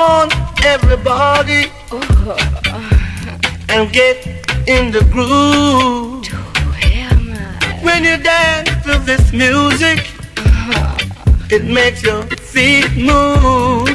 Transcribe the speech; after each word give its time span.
Come 0.00 0.30
on, 0.30 0.64
everybody, 0.64 1.66
and 3.68 3.92
get 3.92 4.26
in 4.66 4.90
the 4.90 5.06
groove. 5.12 6.26
When 7.84 8.04
you 8.04 8.16
dance 8.16 8.70
to 8.84 8.98
this 9.04 9.30
music, 9.34 10.10
it 11.50 11.64
makes 11.64 12.02
your 12.02 12.22
feet 12.22 12.90
move. 12.96 13.90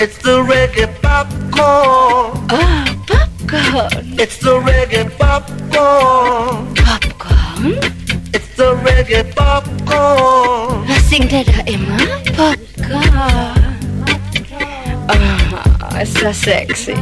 It's 0.00 0.16
the 0.22 0.40
reggae 0.48 0.88
popcorn. 1.02 2.46
Ah, 2.48 3.04
Popcorn. 3.06 4.18
It's 4.18 4.38
the 4.38 4.60
reggae 4.60 5.10
popcorn. 5.18 6.74
Popcorn? 6.74 7.74
It's 8.32 8.56
the 8.56 8.74
reggae 8.82 9.30
popcorn. 9.36 10.88
Was 10.88 11.08
singt 11.10 11.32
er 11.32 11.44
da 11.44 11.60
immer? 11.66 11.98
Popcorn. 12.34 12.71
Ah, 15.08 16.00
ist 16.02 16.20
das 16.22 16.40
sexy. 16.40 16.94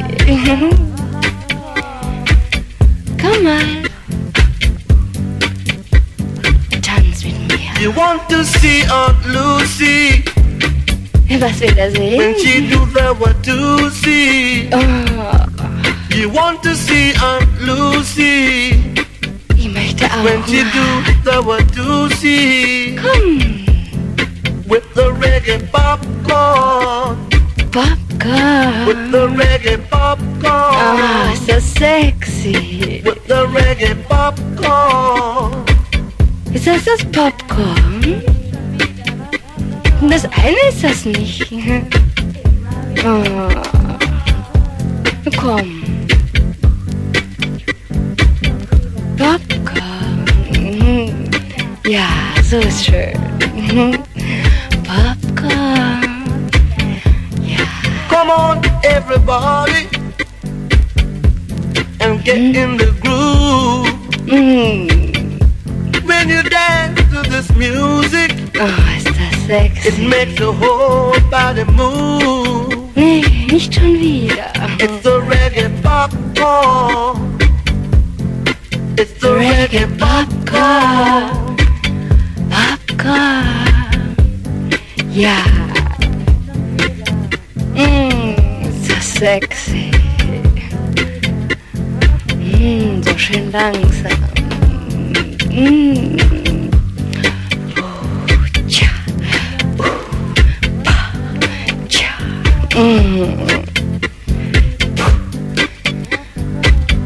Komm 3.20 3.44
mal. 3.44 3.64
Tanz 6.82 7.24
mit 7.24 7.34
mir. 7.48 7.80
You 7.80 7.92
want 7.94 8.28
to 8.28 8.44
see 8.44 8.84
Aunt 8.90 9.24
Lucy 9.26 10.22
when 11.28 12.34
she 12.38 12.60
do 12.68 12.86
the 12.92 13.14
Watusi. 13.18 14.68
Oh, 14.72 14.80
You 16.16 16.28
want 16.28 16.62
to 16.64 16.74
see 16.74 17.14
Aunt 17.22 17.48
Lucy 17.60 18.74
ich 19.56 19.68
möchte 19.72 20.04
auch 20.06 20.24
when 20.24 20.42
she 20.46 20.62
do 20.64 21.02
the 21.24 21.38
Watusi 21.44 22.96
Komm, 23.00 23.59
with 24.70 24.84
the 24.94 25.10
reggae 25.22 25.58
popcorn. 25.72 27.18
Popcorn. 27.72 28.86
With 28.86 29.12
the 29.12 29.26
reggae 29.40 29.78
Ah, 29.92 30.16
popcorn. 30.16 31.32
ist 31.32 31.48
das 31.48 31.64
sexy. 31.74 33.02
With 33.04 33.20
the 33.26 33.46
reggae 33.56 33.94
popcorn. 34.08 35.52
Ist 36.52 36.66
das 36.66 36.84
das 36.84 37.04
Popcorn? 37.04 38.22
Das 40.08 40.24
eine 40.24 40.62
ist 40.68 40.82
das 40.84 41.04
nicht. 41.04 41.52
Oh. 43.04 43.48
Komm. 45.36 45.82
Popcorn. 49.16 50.24
Mm-hmm. 50.52 51.30
Ja, 51.86 52.08
so 52.48 52.56
ist 52.58 52.84
schön. 52.86 53.14
Mm-hmm. 53.56 54.09
Popcorn. 54.90 56.50
Ja. 57.42 57.64
Come 58.08 58.30
on, 58.30 58.60
everybody, 58.82 59.86
and 62.00 62.24
get 62.24 62.38
in 62.38 62.76
the 62.76 62.90
groove. 63.00 63.86
Mm. 64.26 64.90
When 66.04 66.28
you 66.28 66.42
dance 66.42 67.00
to 67.12 67.22
this 67.30 67.48
music, 67.54 68.32
Oh, 68.58 68.66
ist 68.96 69.06
das 69.06 69.86
it 69.86 69.98
makes 70.08 70.34
the 70.40 70.50
whole 70.50 71.20
body 71.30 71.64
move. 71.64 72.90
Nee, 72.96 73.22
nicht 73.48 73.72
schon 73.72 73.94
wieder. 73.94 74.52
It's 74.80 75.02
the 75.04 75.20
reggae 75.20 75.70
popcorn. 75.82 77.38
It's 78.98 79.12
the 79.20 79.28
reggae 79.38 79.86
popcorn. 79.98 81.56
Popcorn. 82.50 83.69
Ja. 85.12 85.36
Mm, 87.74 88.36
so 88.86 88.94
sexy. 89.00 89.90
Mm, 92.38 93.02
so 93.02 93.18
schön 93.18 93.50
langsam. 93.50 94.12
Mm. 95.50 96.16
Uh, 97.76 98.46
tja. 98.68 98.86
Uh, 99.78 99.84
pa, 100.84 101.12
tja. 101.88 102.12
Mm. 102.76 103.34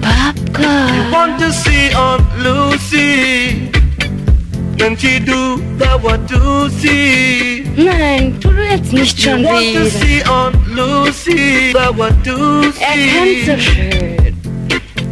Popcorn. 0.02 1.10
Want 1.10 1.38
to 1.40 1.50
see 1.52 1.90
Aunt 1.94 2.28
Lucy 2.38 3.70
when 4.78 4.94
she 4.96 5.18
do 5.18 5.56
the 5.78 5.98
Watusi. 6.04 7.63
Nein, 7.76 8.38
tu 8.40 8.50
jetzt 8.70 8.92
nicht 8.92 9.20
schon 9.20 9.40
wieder. 9.42 9.82
Lucy 10.74 11.72
Er 12.80 12.94
tanzt 13.12 13.46
so 13.46 13.58
schön. 13.58 14.34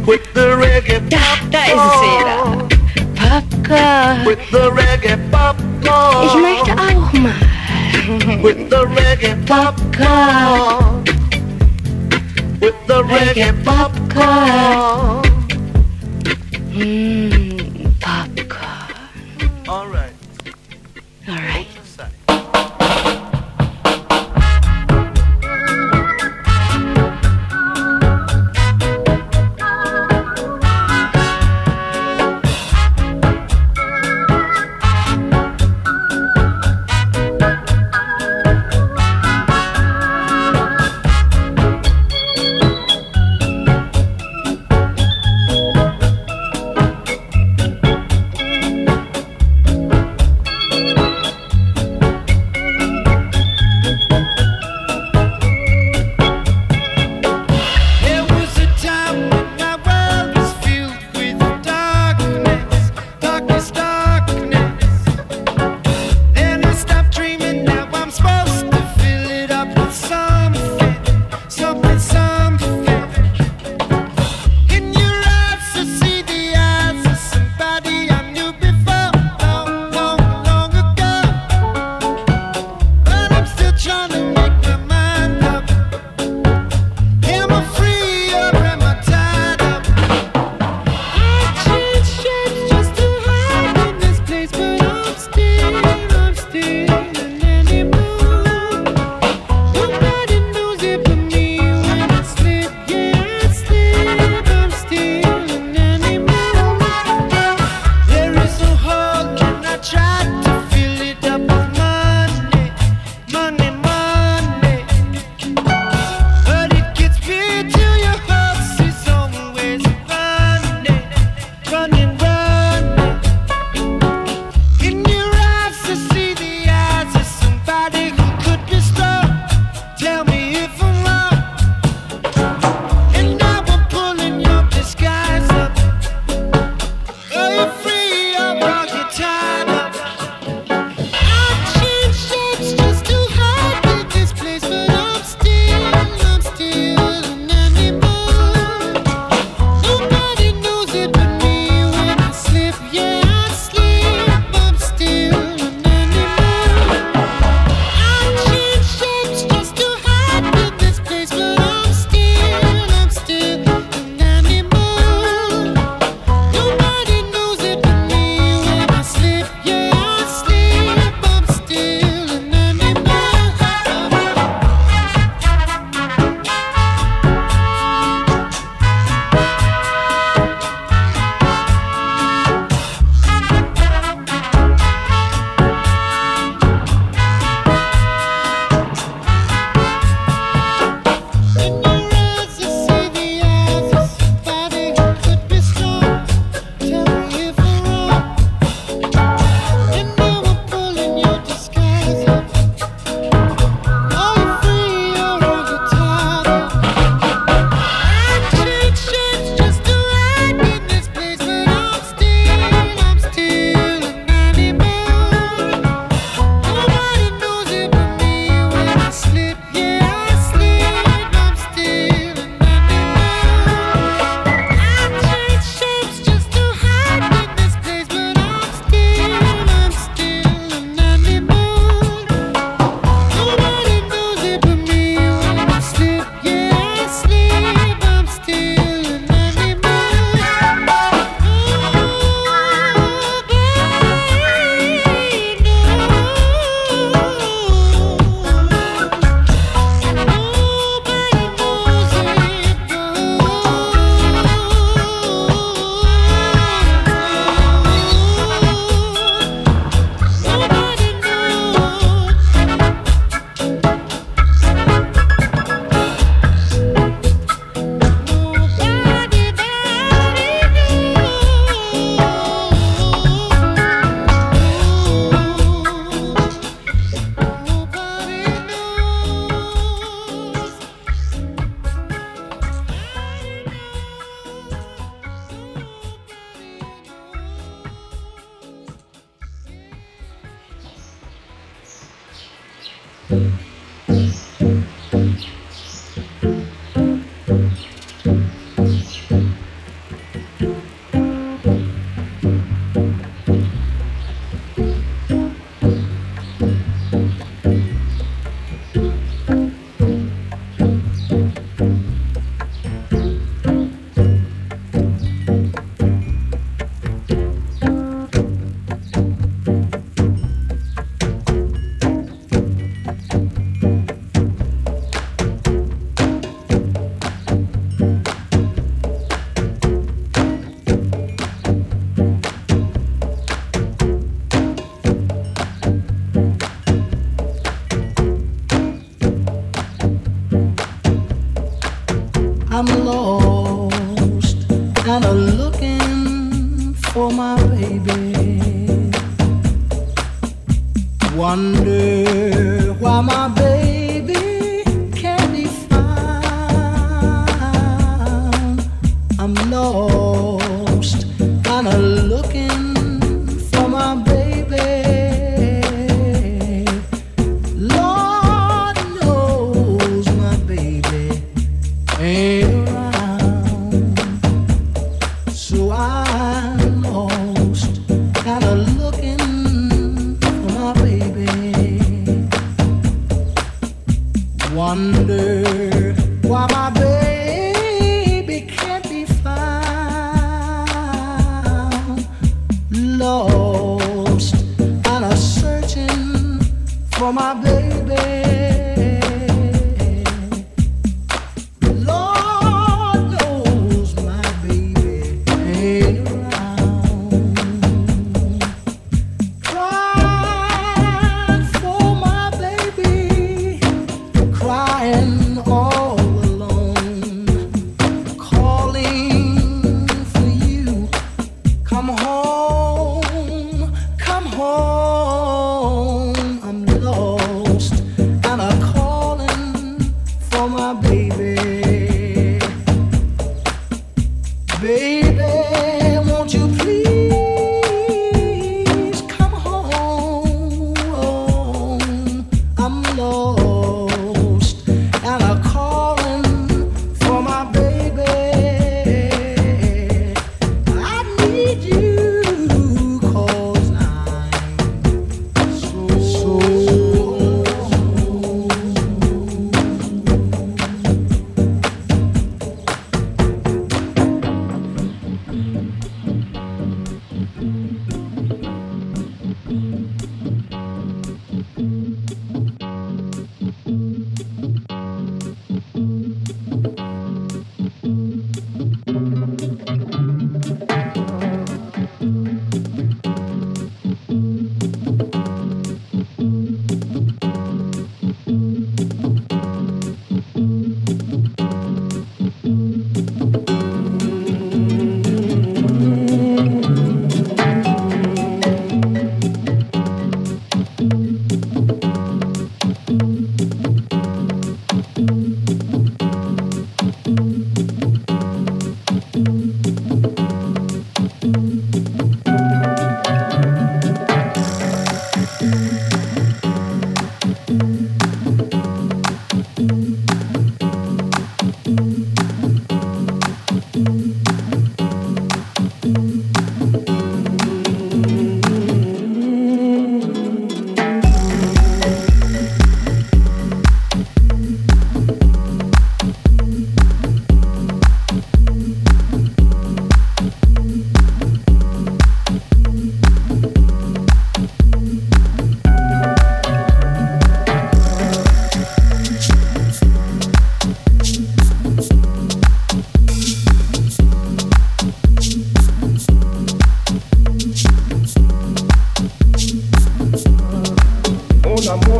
with 0.05 0.21
the 0.33 0.41
reggae 0.55 1.01
Da, 1.09 1.17
da 1.51 1.59
ist 1.59 1.73
es 1.73 2.01
wieder. 2.01 2.67
Popcorn. 3.15 4.21
Ich 6.25 6.35
möchte 6.35 6.73
auch 6.73 7.13
mal. 7.13 7.33
With 8.43 8.69
the 8.69 8.81
reggae 8.95 9.35
popcorn. 9.45 11.03
With 12.59 12.75
the 12.87 13.01
reggae 13.03 13.53
popcorn. 13.63 15.21
Mm, 16.73 17.52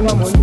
vamos. 0.04 0.43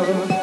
On 0.00 0.37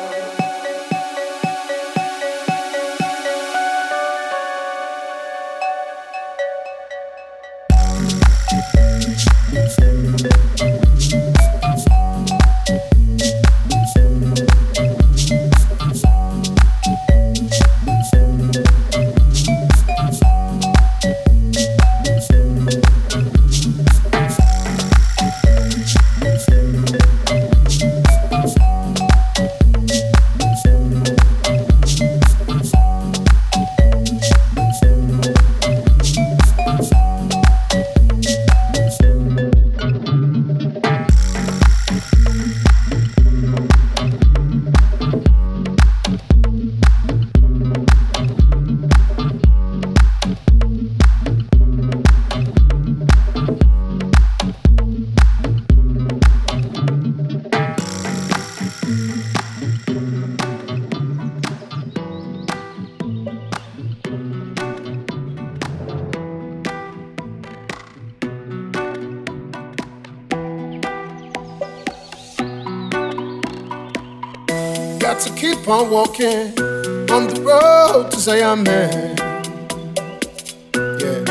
walking 75.95 76.51
on 77.09 77.25
the 77.25 77.39
road 77.41 78.11
to 78.11 78.19
Zion, 78.19 78.63
man. 78.63 79.15
Yeah. 80.99 81.21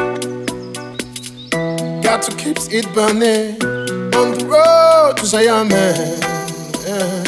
Got 2.00 2.22
to 2.22 2.34
keep 2.34 2.56
it 2.72 2.86
burning 2.94 3.62
on 4.14 4.32
the 4.32 4.46
road 4.46 5.18
to 5.18 5.26
Zion, 5.26 5.68
man. 5.68 6.18
Yeah. 6.86 7.24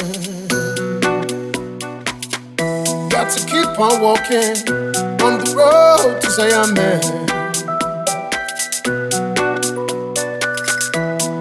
Got 3.11 3.29
to 3.37 3.41
keep 3.45 3.79
on 3.87 4.01
walking 4.01 4.57
on 5.21 5.39
the 5.39 5.53
road 5.59 6.19
to 6.23 6.31
Zion, 6.31 6.73
man. 6.73 7.03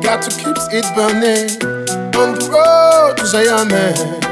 Got 0.01 0.21
to 0.23 0.31
keep 0.41 0.57
it 0.77 0.85
burning 0.93 1.49
on 2.19 2.35
the 2.35 2.49
road 2.51 3.15
to 3.15 3.25
Zion, 3.25 3.69
man. 3.69 4.24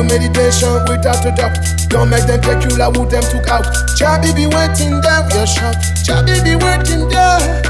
Clean 0.00 0.20
meditation 0.20 0.72
without 0.88 1.26
a 1.26 1.32
doubt. 1.36 1.58
Don't 1.90 2.08
make 2.08 2.26
them 2.26 2.40
take 2.40 2.64
you 2.64 2.76
like 2.78 2.96
who 2.96 3.04
them 3.06 3.22
took 3.22 3.46
out. 3.48 3.64
Chabi 3.98 4.34
be 4.34 4.46
waiting 4.46 4.98
there, 5.02 5.22
we 5.28 5.46
shout. 5.46 5.76
Chabi 6.00 6.42
be 6.42 6.56
waiting 6.56 7.06
there. 7.08 7.62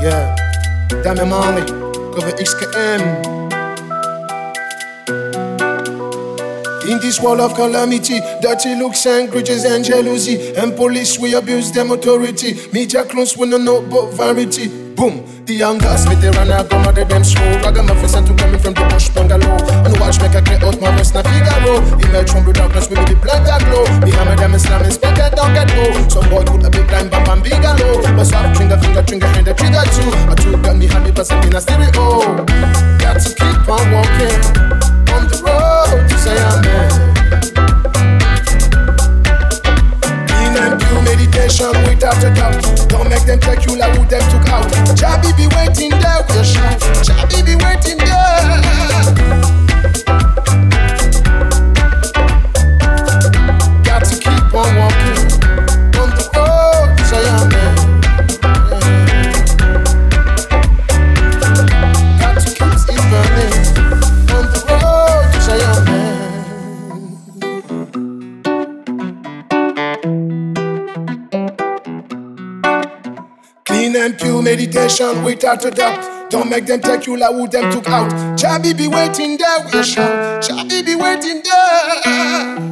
Yeah, 0.00 0.34
damn 1.02 1.28
money, 1.28 1.66
cover 2.14 2.32
XKM. 2.40 3.02
In 6.88 6.98
this 7.00 7.20
world 7.20 7.40
of 7.40 7.54
calamity, 7.54 8.20
dirty 8.40 8.74
looks 8.74 9.04
and 9.04 9.30
grudges 9.30 9.64
and 9.64 9.84
jealousy, 9.84 10.54
and 10.56 10.74
police 10.74 11.18
we 11.18 11.34
abuse 11.34 11.72
them 11.72 11.90
authority. 11.90 12.54
Media 12.72 13.04
clones 13.04 13.36
we 13.36 13.46
no 13.48 13.58
know 13.58 13.84
about 13.84 14.14
variety. 14.14 14.68
Boom. 14.94 15.24
The 15.44 15.52
young 15.52 15.76
gas 15.76 16.06
veteran 16.06 16.50
I 16.50 16.64
come 16.64 16.88
out 16.88 16.96
of 16.96 17.08
them 17.08 17.22
slow 17.22 17.60
Ragamuffins 17.60 18.14
and 18.14 18.26
to 18.26 18.34
coming 18.34 18.58
from 18.58 18.72
the 18.72 18.80
bush 18.88 19.10
bungalow 19.10 19.58
And 19.84 19.92
watch 20.00 20.18
make 20.22 20.33
Figaro 21.74 21.98
Emerge 22.06 22.30
from 22.30 22.44
the 22.44 22.52
darkness 22.52 22.88
with 22.88 23.02
the 23.08 23.16
plant 23.16 23.48
and 23.48 23.64
glow 23.66 23.84
The 24.06 24.10
hammer 24.14 24.36
them 24.36 24.54
Islam 24.54 24.84
inspected 24.84 25.34
don't 25.34 25.52
get 25.54 25.68
low 25.74 26.08
Some 26.08 26.28
boy 26.30 26.44
put 26.44 26.62
a 26.62 26.70
big 26.70 26.90
line 26.90 27.08
bam 27.08 27.24
bam 27.24 27.42
bigalo 27.42 28.02
But 28.14 28.24
stop 28.24 28.54
trigger 28.54 28.78
finger 28.78 29.02
trigger 29.02 29.26
hand 29.26 29.46
the 29.46 29.54
trigger 29.54 29.82
too 29.90 30.10
I 30.30 30.34
took 30.38 30.62
got 30.62 30.76
me 30.76 30.86
hand 30.86 31.14
percent 31.14 31.44
in 31.44 31.56
a 31.56 31.60
stereo 31.60 32.44
Got 33.02 33.18
to 33.18 33.30
keep 33.34 33.66
on 33.66 33.84
walking 33.90 34.40
On 35.14 35.22
the 35.26 35.36
road 35.42 36.08
to 36.08 36.16
say 36.18 36.36
amen 36.38 37.14
meditation 41.02 41.72
without 41.84 42.22
a 42.22 42.30
doubt. 42.32 42.62
Don't 42.88 43.08
make 43.08 43.24
them 43.26 43.38
take 43.40 43.66
you 43.66 43.76
like 43.76 43.94
who 43.96 44.04
them 44.06 44.22
took 44.30 44.48
out. 44.48 44.70
Jabi 44.96 45.36
be 45.36 45.46
waiting 45.54 45.90
there 45.90 46.22
with 46.22 46.40
a 46.40 46.44
shout. 46.44 46.80
Jabi 47.02 47.44
be 47.44 47.54
waiting 47.56 47.98
there. 47.98 49.63
Meditation 74.66 75.22
without 75.24 75.64
a 75.64 75.70
doubt. 75.70 76.30
Don't 76.30 76.48
make 76.48 76.66
them 76.66 76.80
take 76.80 77.06
you 77.06 77.16
like 77.16 77.32
who 77.32 77.46
them 77.48 77.70
took 77.70 77.88
out. 77.88 78.10
Chabi 78.38 78.76
be 78.76 78.88
waiting 78.88 79.36
there, 79.36 79.64
we 79.72 79.82
shout. 79.82 80.42
Chabi 80.42 80.84
be 80.84 80.94
waiting 80.94 81.42
there. 81.44 82.64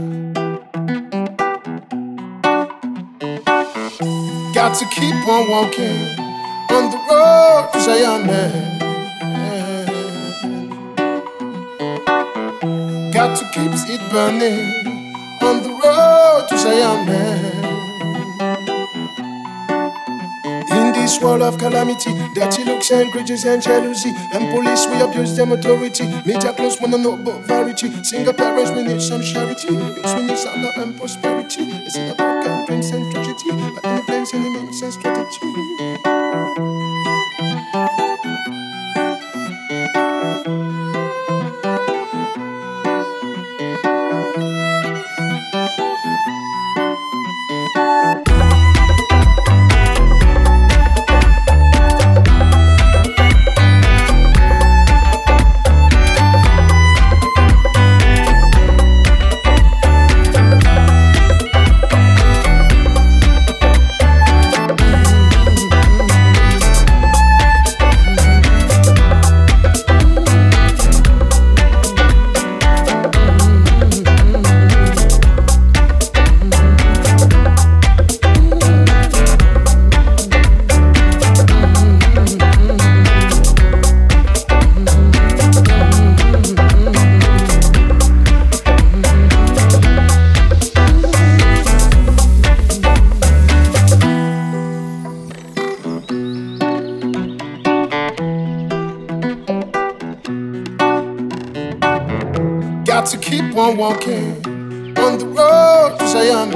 Got 4.55 4.78
to 4.78 4.85
keep 4.87 5.28
on 5.28 5.50
walking 5.50 6.18
on 6.70 6.90
the 6.90 6.98
road 7.11 7.70
to 7.72 7.81
Zion, 7.81 8.26
man. 8.26 8.78
Got 13.12 13.37
to 13.38 13.44
keep 13.52 13.72
it 13.72 14.11
burning 14.11 14.68
on 15.42 15.62
the 15.62 15.68
road 15.68 16.46
to 16.48 16.59
Zion, 16.59 17.07
man. 17.07 17.81
This 21.02 21.20
world 21.20 21.42
of 21.42 21.58
calamity. 21.58 22.12
Dirty 22.34 22.64
looks 22.64 22.90
and 22.92 23.10
grudges 23.10 23.44
and 23.44 23.60
jealousy. 23.60 24.10
And 24.32 24.54
police, 24.54 24.86
we 24.86 25.00
abuse 25.00 25.36
them 25.36 25.50
authority. 25.50 26.06
Media 26.24 26.52
close 26.52 26.80
wanna 26.80 26.98
know 26.98 27.14
about 27.14 27.40
variety. 27.42 27.90
Single 28.04 28.32
parents, 28.34 28.70
we 28.70 28.84
need 28.84 29.02
some 29.02 29.22
charity. 29.22 29.74
Yes, 29.74 30.14
we 30.14 30.22
need 30.26 30.38
some 30.38 30.62
love 30.62 30.78
and 30.78 30.96
prosperity. 30.96 31.62
Is 31.86 31.96
it 31.96 32.12
about 32.14 32.66
dreams 32.68 32.90
and 32.90 33.04
tragedy? 33.12 34.12
Walking 103.82 104.36
on 104.96 105.18
the 105.18 105.26
road 105.36 105.96
to 105.98 106.06
Zion. 106.06 106.50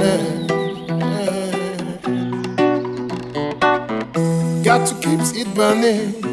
Got 4.63 4.87
to 4.87 4.95
keep 5.01 5.19
it 5.41 5.53
burning 5.53 6.26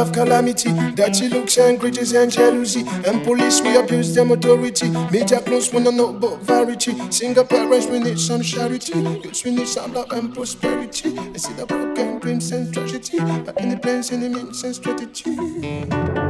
of 0.00 0.12
calamity, 0.12 0.72
dirty 0.94 1.28
looks 1.28 1.58
and 1.58 1.78
grudges 1.78 2.12
and 2.12 2.32
jealousy, 2.32 2.84
and 3.06 3.22
police 3.22 3.60
we 3.60 3.76
abuse 3.76 4.14
them 4.14 4.32
authority. 4.32 4.88
Media 5.10 5.40
close 5.40 5.72
wanna 5.72 5.92
know 5.92 6.08
about 6.08 6.40
variety. 6.40 6.94
Single 7.10 7.44
parents 7.44 7.86
we 7.86 7.98
need 8.00 8.18
some 8.18 8.42
charity. 8.42 8.98
Youths 8.98 9.44
we 9.44 9.50
need 9.54 9.68
some 9.68 9.92
love 9.92 10.10
and 10.12 10.34
prosperity. 10.34 11.18
I 11.18 11.36
see 11.36 11.52
the 11.52 11.66
broken 11.66 12.18
dreams 12.18 12.50
and 12.52 12.72
tragedy, 12.72 13.18
but 13.18 13.56
the 13.56 13.78
plans 13.80 14.10
and 14.10 14.22
the 14.22 14.28
means 14.30 14.64
and 14.64 14.74
strategy. 14.74 16.29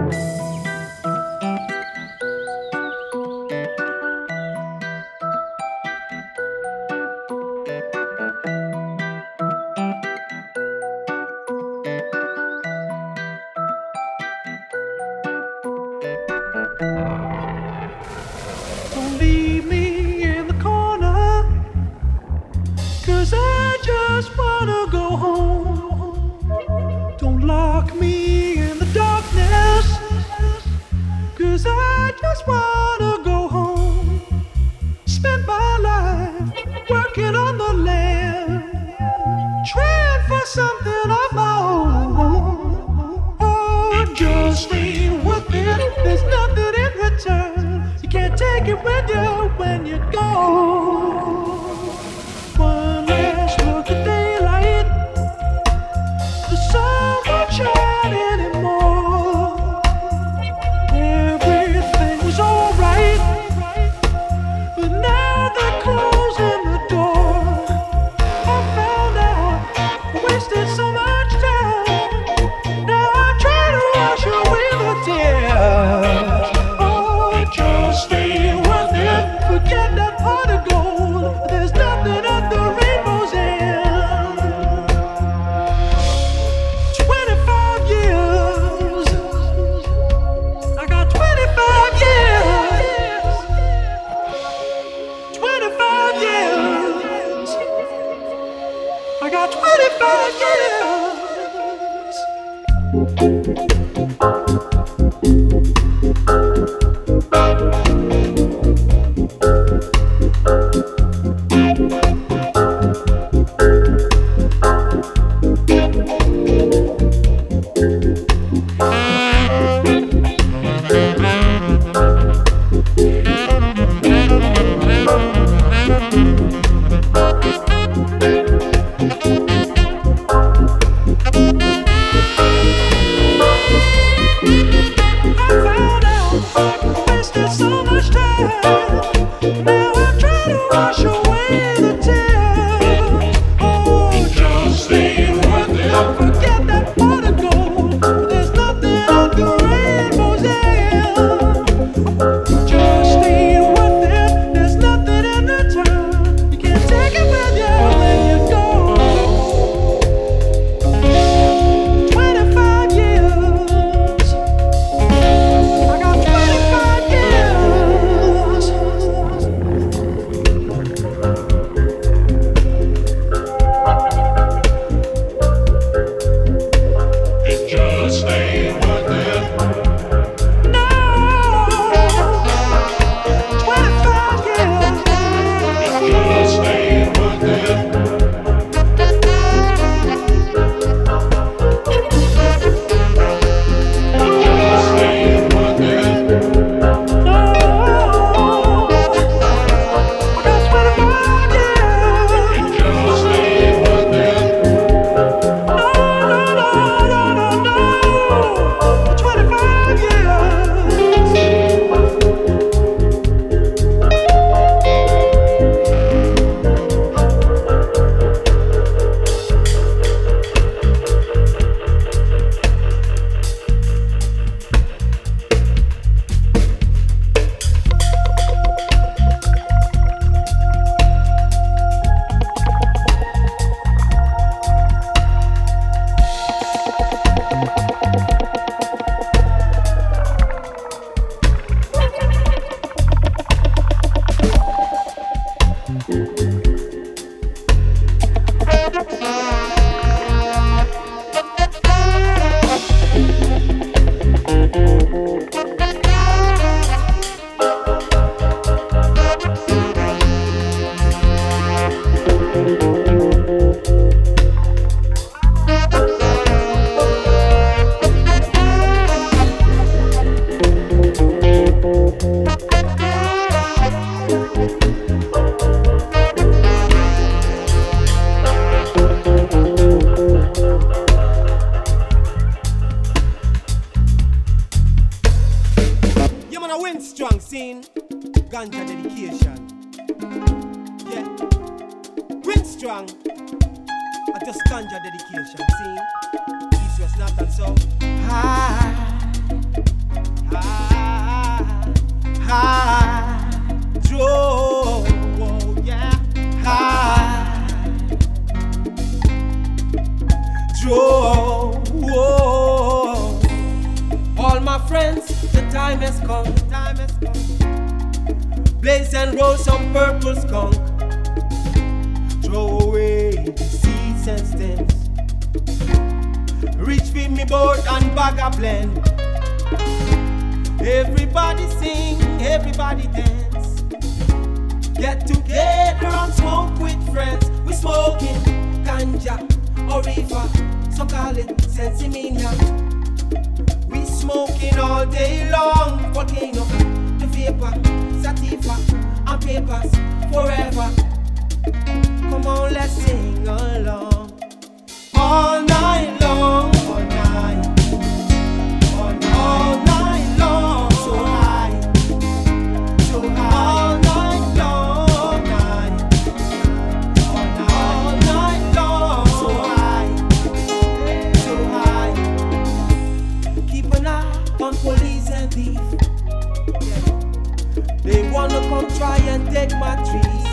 come 378.70 378.88
try 378.96 379.16
and 379.26 379.50
take 379.50 379.72
my 379.78 379.96
trees. 380.09 380.46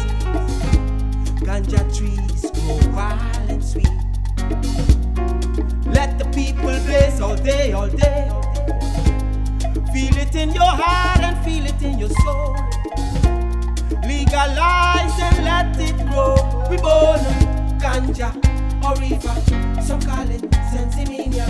Ganja 1.45 1.82
trees 1.95 2.49
grow 2.49 2.80
wild 2.95 3.49
and 3.51 3.63
sweet. 3.63 3.97
Let 5.86 6.17
the 6.17 6.25
people 6.34 6.75
blaze 6.88 7.21
all 7.21 7.36
day, 7.36 7.73
all 7.73 7.88
day. 7.88 8.32
Feel 9.93 10.17
it 10.17 10.34
in 10.34 10.49
your 10.51 10.73
heart 10.82 11.21
and 11.27 11.38
feel 11.45 11.63
it 11.63 11.80
in 11.84 11.99
your 11.99 12.10
soul. 12.25 12.56
Legalize 14.01 15.17
and 15.27 15.38
let 15.45 15.80
it 15.80 15.97
grow. 16.10 16.34
We 16.71 16.77
born 16.77 17.21
ganja 17.84 18.34
or 18.84 18.95
river, 18.97 19.36
some 19.80 20.01
call 20.01 20.27
it 20.32 20.41
sensiminia. 20.73 21.47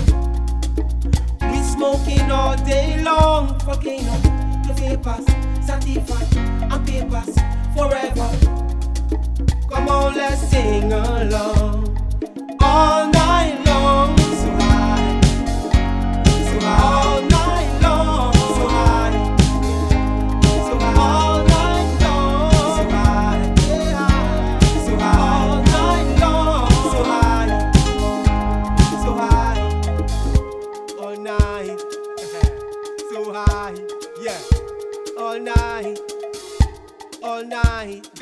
We 1.50 1.64
smoking 1.64 2.30
all 2.30 2.58
day 2.58 3.02
long, 3.04 3.58
volcano, 3.60 4.18
the 4.68 4.74
vapors 4.76 5.26
satisfied 5.66 6.57
and 6.78 6.88
papers 6.88 7.36
forever. 7.76 8.30
Come 9.70 9.90
on, 9.90 10.16
let's 10.16 10.42
sing 10.50 10.92
along 10.92 11.98
all 12.62 13.12
night. 13.12 13.27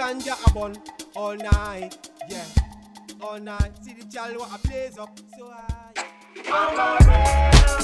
ganja 0.05 0.35
a 0.45 0.53
bun 0.53 0.75
all 1.15 1.35
night, 1.35 2.11
yeah, 2.29 2.45
all 3.19 3.39
night. 3.39 3.71
See 3.81 3.93
the 3.93 4.05
child 4.05 4.37
what 4.37 4.51
a 4.53 4.67
blaze 4.67 4.99
up 4.99 5.19
so 5.35 5.49
high. 5.49 5.93
I'm 6.47 6.79
a 6.79 6.97
real. 7.07 7.75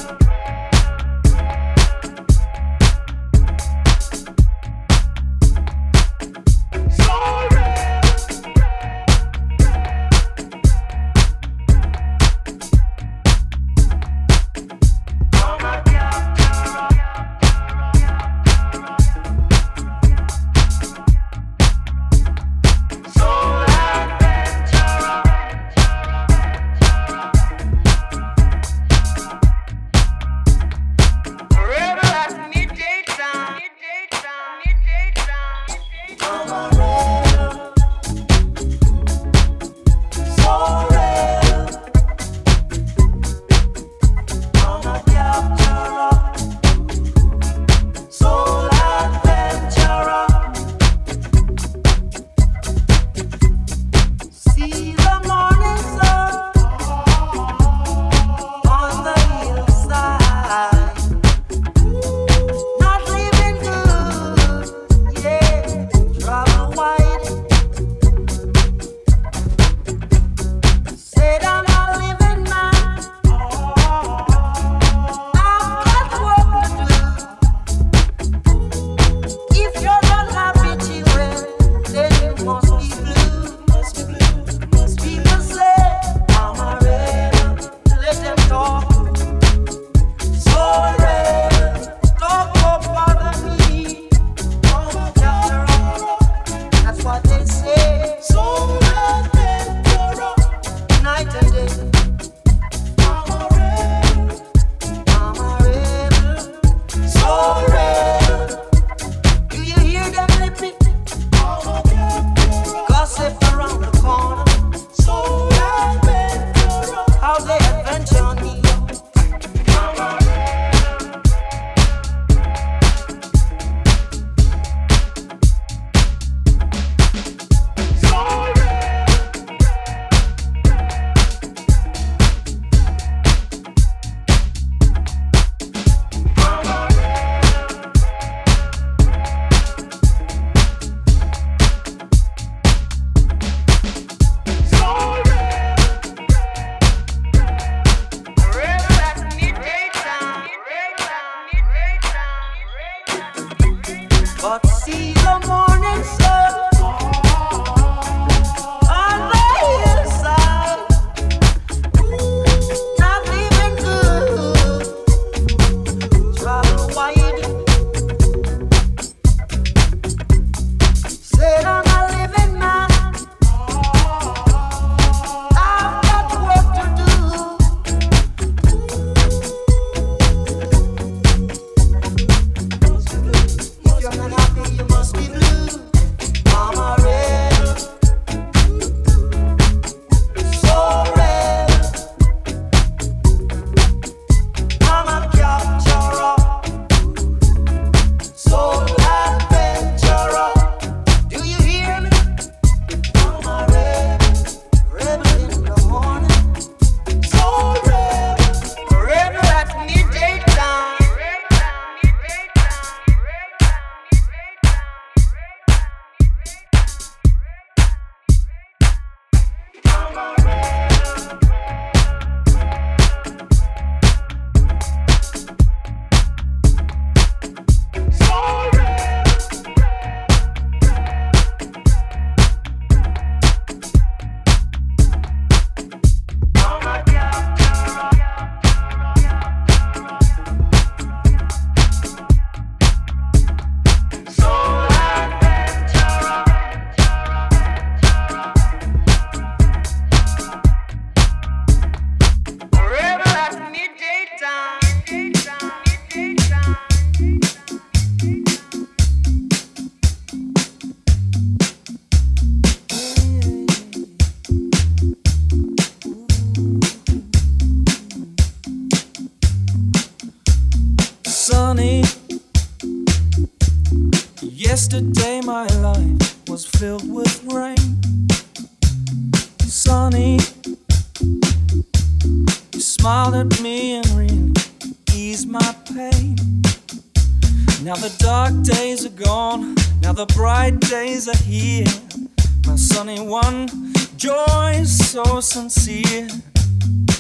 Sincere, 295.70 296.28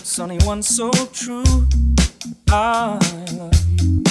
sunny 0.03 0.37
one 0.45 0.63
so 0.63 0.89
true. 1.13 1.67
I 2.49 2.97
love 3.33 3.65
you. 3.69 4.03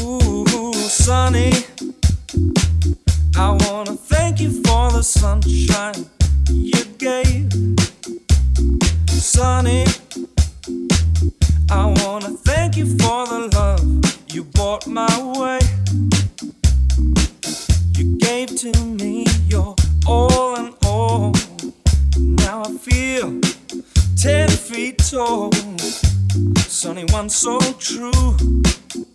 Ooh, 0.00 0.72
sunny. 0.74 1.52
I 3.36 3.56
wanna 3.60 3.94
thank 3.94 4.40
you 4.40 4.50
for 4.64 4.90
the 4.90 5.02
sunshine 5.02 6.06
you 6.48 6.84
gave. 6.98 7.52
Sunny. 9.08 9.84
I 11.70 11.86
wanna 12.02 12.30
thank 12.48 12.76
you 12.76 12.86
for 12.98 13.26
the 13.28 13.48
love 13.54 14.34
you 14.34 14.42
brought 14.42 14.88
my 14.88 15.14
way. 15.38 15.60
You 17.96 18.18
gave 18.18 18.56
to 18.56 18.72
me 18.84 19.24
your 19.46 19.76
all 20.06 20.56
and 20.56 20.74
all. 20.84 21.32
Now 22.36 22.62
I 22.64 22.76
feel 22.78 23.40
ten 24.16 24.48
feet 24.48 24.98
tall. 24.98 25.52
Sunny 26.58 27.04
one 27.12 27.28
so 27.28 27.58
true. 27.78 28.12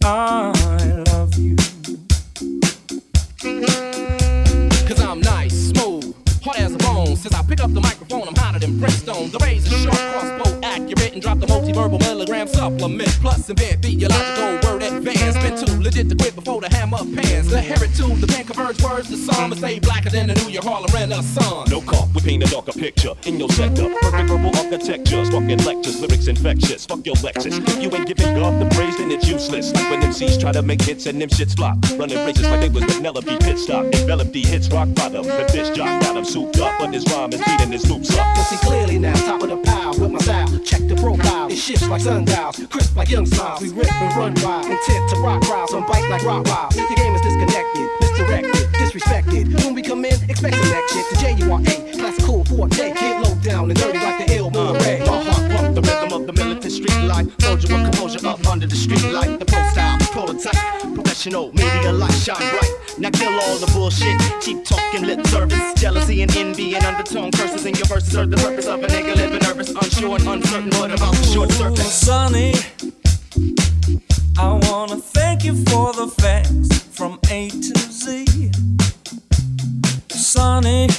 I 0.03 0.51
love 1.07 1.35
you. 1.35 1.55
Cause 4.87 5.01
I'm 5.01 5.21
nice, 5.21 5.69
smooth, 5.71 6.13
hard 6.43 6.57
as 6.57 6.73
a 6.73 6.77
bone. 6.77 7.15
Since 7.15 7.33
I 7.33 7.41
pick 7.43 7.61
up 7.61 7.73
the 7.73 7.81
microphone, 7.81 8.04
I'm 8.11 8.35
hotter 8.35 8.59
than 8.59 8.79
Brimstone. 8.79 9.31
The 9.31 9.39
razor 9.39 9.69
sharp, 9.69 9.95
crossbow 9.95 10.59
accurate, 10.63 11.13
and 11.13 11.21
drop 11.21 11.39
the 11.39 11.47
multi-verbal 11.47 11.99
milligram 11.99 12.47
supplement. 12.47 13.09
Plus, 13.21 13.49
invent 13.49 13.81
theological 13.81 14.69
word 14.69 14.83
advancement. 14.83 15.57
Too 15.57 15.81
legit 15.81 16.09
to 16.09 16.15
quit 16.15 16.35
before 16.35 16.61
the 16.61 16.69
hammer 16.69 16.97
pans. 16.97 17.49
The 17.49 17.61
heritage, 17.61 18.21
the 18.21 18.27
pen 18.27 18.45
converge 18.45 18.81
words 18.83 19.09
to 19.09 19.17
song, 19.17 19.49
but 19.49 19.57
stay 19.57 19.79
blacker 19.79 20.09
than 20.09 20.27
the 20.27 20.35
New 20.35 20.49
York 20.49 20.65
Harlem 20.65 20.91
Renaissance. 20.93 21.69
No 21.69 21.81
cop, 21.81 22.13
we 22.13 22.21
paint 22.21 22.43
a 22.43 22.47
darker 22.47 22.73
picture 22.73 23.13
in 23.25 23.39
your 23.39 23.49
sector. 23.49 23.89
Perfect 24.01 24.29
verbal 24.29 24.55
architecture, 24.57 25.25
sparking 25.25 25.63
lectures, 25.63 25.99
lyrics 25.99 26.27
infectious. 26.27 26.85
Fuck 26.85 27.05
your 27.05 27.15
Lexus. 27.15 27.57
If 27.57 27.81
you 27.81 27.89
ain't 27.95 28.07
giving 28.07 28.35
God 28.35 28.61
the 28.61 28.69
praise, 28.75 28.97
then 28.97 29.11
it's 29.11 29.27
useless. 29.27 29.73
Like 29.73 29.89
when 29.89 30.01
MCs 30.01 30.39
try 30.39 30.51
to 30.51 30.61
make 30.61 30.81
hits 30.81 31.05
and 31.05 31.21
them 31.21 31.29
shits 31.29 31.55
flop. 31.55 31.77
Running 31.97 32.17
races 32.25 32.43
like 32.43 32.61
they 32.61 32.69
was 32.69 32.83
Penelope 32.85 33.37
Pitstop. 33.37 33.93
Envelop 33.95 34.31
the 34.31 34.41
hits 34.41 34.69
rock 34.69 34.89
bottom. 34.93 35.23
The 35.23 35.45
bitch 35.53 35.75
jock 35.75 36.01
got 36.01 36.15
him 36.15 36.25
souped 36.25 36.59
up, 36.59 36.79
but 36.79 36.93
his 36.93 37.05
rhyme 37.11 37.31
is 37.33 37.41
beating 37.43 37.71
his 37.71 37.83
loops 37.95 38.17
up. 38.17 38.35
Can 38.35 38.45
see 38.45 38.57
clearly 38.57 38.99
now, 38.99 39.13
top 39.13 39.41
of 39.41 39.49
the 39.49 39.57
pile 39.57 39.91
with 39.97 40.11
my 40.11 40.19
style. 40.19 40.59
Check 40.59 40.81
the 40.87 40.95
profile, 40.95 41.47
it 41.47 41.55
shifts 41.55 41.87
like 41.87 42.01
sundials, 42.01 42.59
crisp 42.69 42.95
like 42.95 43.09
young 43.09 43.25
smiles. 43.25 43.61
We 43.61 43.69
rip 43.69 43.91
and 43.91 44.15
run 44.15 44.33
wild, 44.43 44.65
intent 44.65 45.09
to 45.11 45.15
rock 45.17 45.41
crowds, 45.43 45.73
on 45.73 45.85
bite 45.87 46.09
like 46.09 46.23
rock 46.23 46.45
wild. 46.45 46.73
The 46.73 46.95
game 46.95 47.15
is 47.15 47.21
disconnected, 47.21 47.87
misdirected, 48.01 48.67
disrespected. 48.73 49.63
When 49.63 49.73
we 49.73 49.81
come 49.81 50.05
in, 50.05 50.17
expect 50.29 50.55
some 50.55 50.65
shit. 50.65 51.05
The 51.09 51.17
J 51.21 51.45
U 51.45 51.51
R 51.51 51.59
A, 51.61 51.93
classical 51.93 52.43
for 52.45 52.65
a 52.67 52.69
day, 52.69 52.93
get 52.93 53.23
low 53.23 53.35
down 53.41 53.69
and 53.69 53.79
dirty 53.79 53.99
like 53.99 54.27
the 54.27 54.35
ill 54.35 54.49
Moray. 54.51 54.99
My 54.99 55.23
heart 55.23 55.51
pump 55.51 55.75
the 55.75 55.81
rhythm 55.81 56.13
the 56.65 56.71
street 56.71 57.01
life. 57.05 57.27
Composure 57.37 58.27
up 58.27 58.45
under 58.47 58.65
the 58.65 58.75
street 58.75 59.03
light. 59.11 59.39
The 59.39 59.45
prototype, 59.45 60.95
professional, 60.95 61.53
media 61.53 61.91
light 61.91 62.13
shine 62.13 62.37
bright. 62.37 62.71
Now 62.97 63.11
kill 63.11 63.33
all 63.33 63.57
the 63.57 63.69
bullshit, 63.73 64.17
talking 64.65 65.03
lip 65.03 65.25
service, 65.27 65.73
jealousy 65.75 66.23
and 66.23 66.35
envy 66.35 66.75
and 66.75 66.83
undertone 66.83 67.31
curses 67.31 67.65
in 67.65 67.75
your 67.75 67.85
verses 67.85 68.11
serve 68.11 68.31
the 68.31 68.37
purpose 68.37 68.65
of 68.65 68.83
a 68.83 68.87
nigga 68.87 69.15
living 69.15 69.39
nervous, 69.39 69.69
unsure 69.69 70.15
and 70.17 70.27
uncertain. 70.27 70.91
About 70.91 71.13
the 71.13 71.23
short 71.33 71.51
Ooh. 71.61 71.75
Sunny, 71.77 72.53
I 74.37 74.59
wanna 74.63 74.97
thank 74.97 75.43
you 75.43 75.53
for 75.65 75.93
the 75.93 76.07
facts 76.07 76.79
from 76.97 77.19
A 77.29 77.49
to 77.49 77.77
Z. 77.91 78.25
Sunny, 80.09 80.89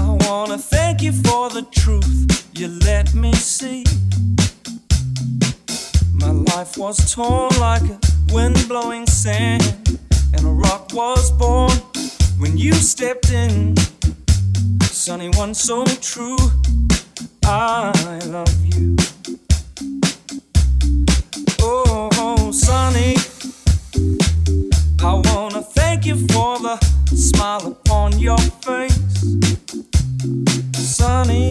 I 0.00 0.16
wanna 0.26 0.58
thank 0.58 1.02
you 1.02 1.12
for 1.12 1.50
the 1.50 1.62
truth 1.70 2.48
you 2.54 2.68
let 2.68 3.14
me 3.14 3.32
see. 3.34 3.84
My 6.12 6.30
life 6.30 6.76
was 6.76 7.12
torn 7.14 7.50
like 7.60 7.82
a 7.82 7.98
wind 8.32 8.66
blowing 8.68 9.06
sand, 9.06 9.62
and 10.34 10.44
a 10.44 10.50
rock 10.50 10.92
was 10.92 11.30
born 11.32 11.72
when 12.38 12.56
you 12.56 12.72
stepped 12.74 13.30
in. 13.30 13.76
Sunny 14.82 15.28
one 15.30 15.54
so 15.54 15.84
true. 16.00 16.36
I 17.44 17.92
love 18.26 18.66
you. 18.66 18.96
Oh, 21.60 22.08
oh, 22.14 22.50
Sonny, 22.52 23.16
I 25.00 25.14
wanna 25.24 25.62
thank 25.62 26.04
you 26.04 26.16
for 26.28 26.58
the 26.58 26.76
smile 27.14 27.66
upon 27.68 28.18
your 28.18 28.38
face. 28.38 28.98
Sonny, 30.74 31.48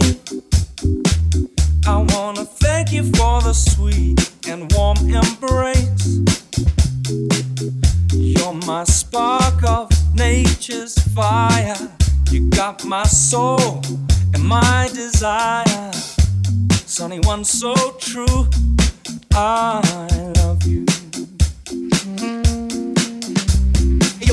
I 1.86 2.04
wanna 2.10 2.44
thank 2.44 2.92
you 2.92 3.02
for 3.02 3.40
the 3.40 3.54
sweet 3.54 4.30
and 4.46 4.70
warm 4.74 4.98
embrace. 5.08 6.20
You're 8.12 8.52
my 8.66 8.84
spark 8.84 9.64
of 9.64 9.88
nature's 10.14 10.98
fire. 11.14 11.76
You 12.30 12.50
got 12.50 12.84
my 12.84 13.04
soul 13.04 13.80
and 14.34 14.44
my 14.44 14.90
desire. 14.92 15.92
Sunny 16.84 17.20
one 17.20 17.44
so 17.44 17.74
true. 17.98 18.48
I 19.32 19.80
love 20.36 20.66
you. 20.66 20.84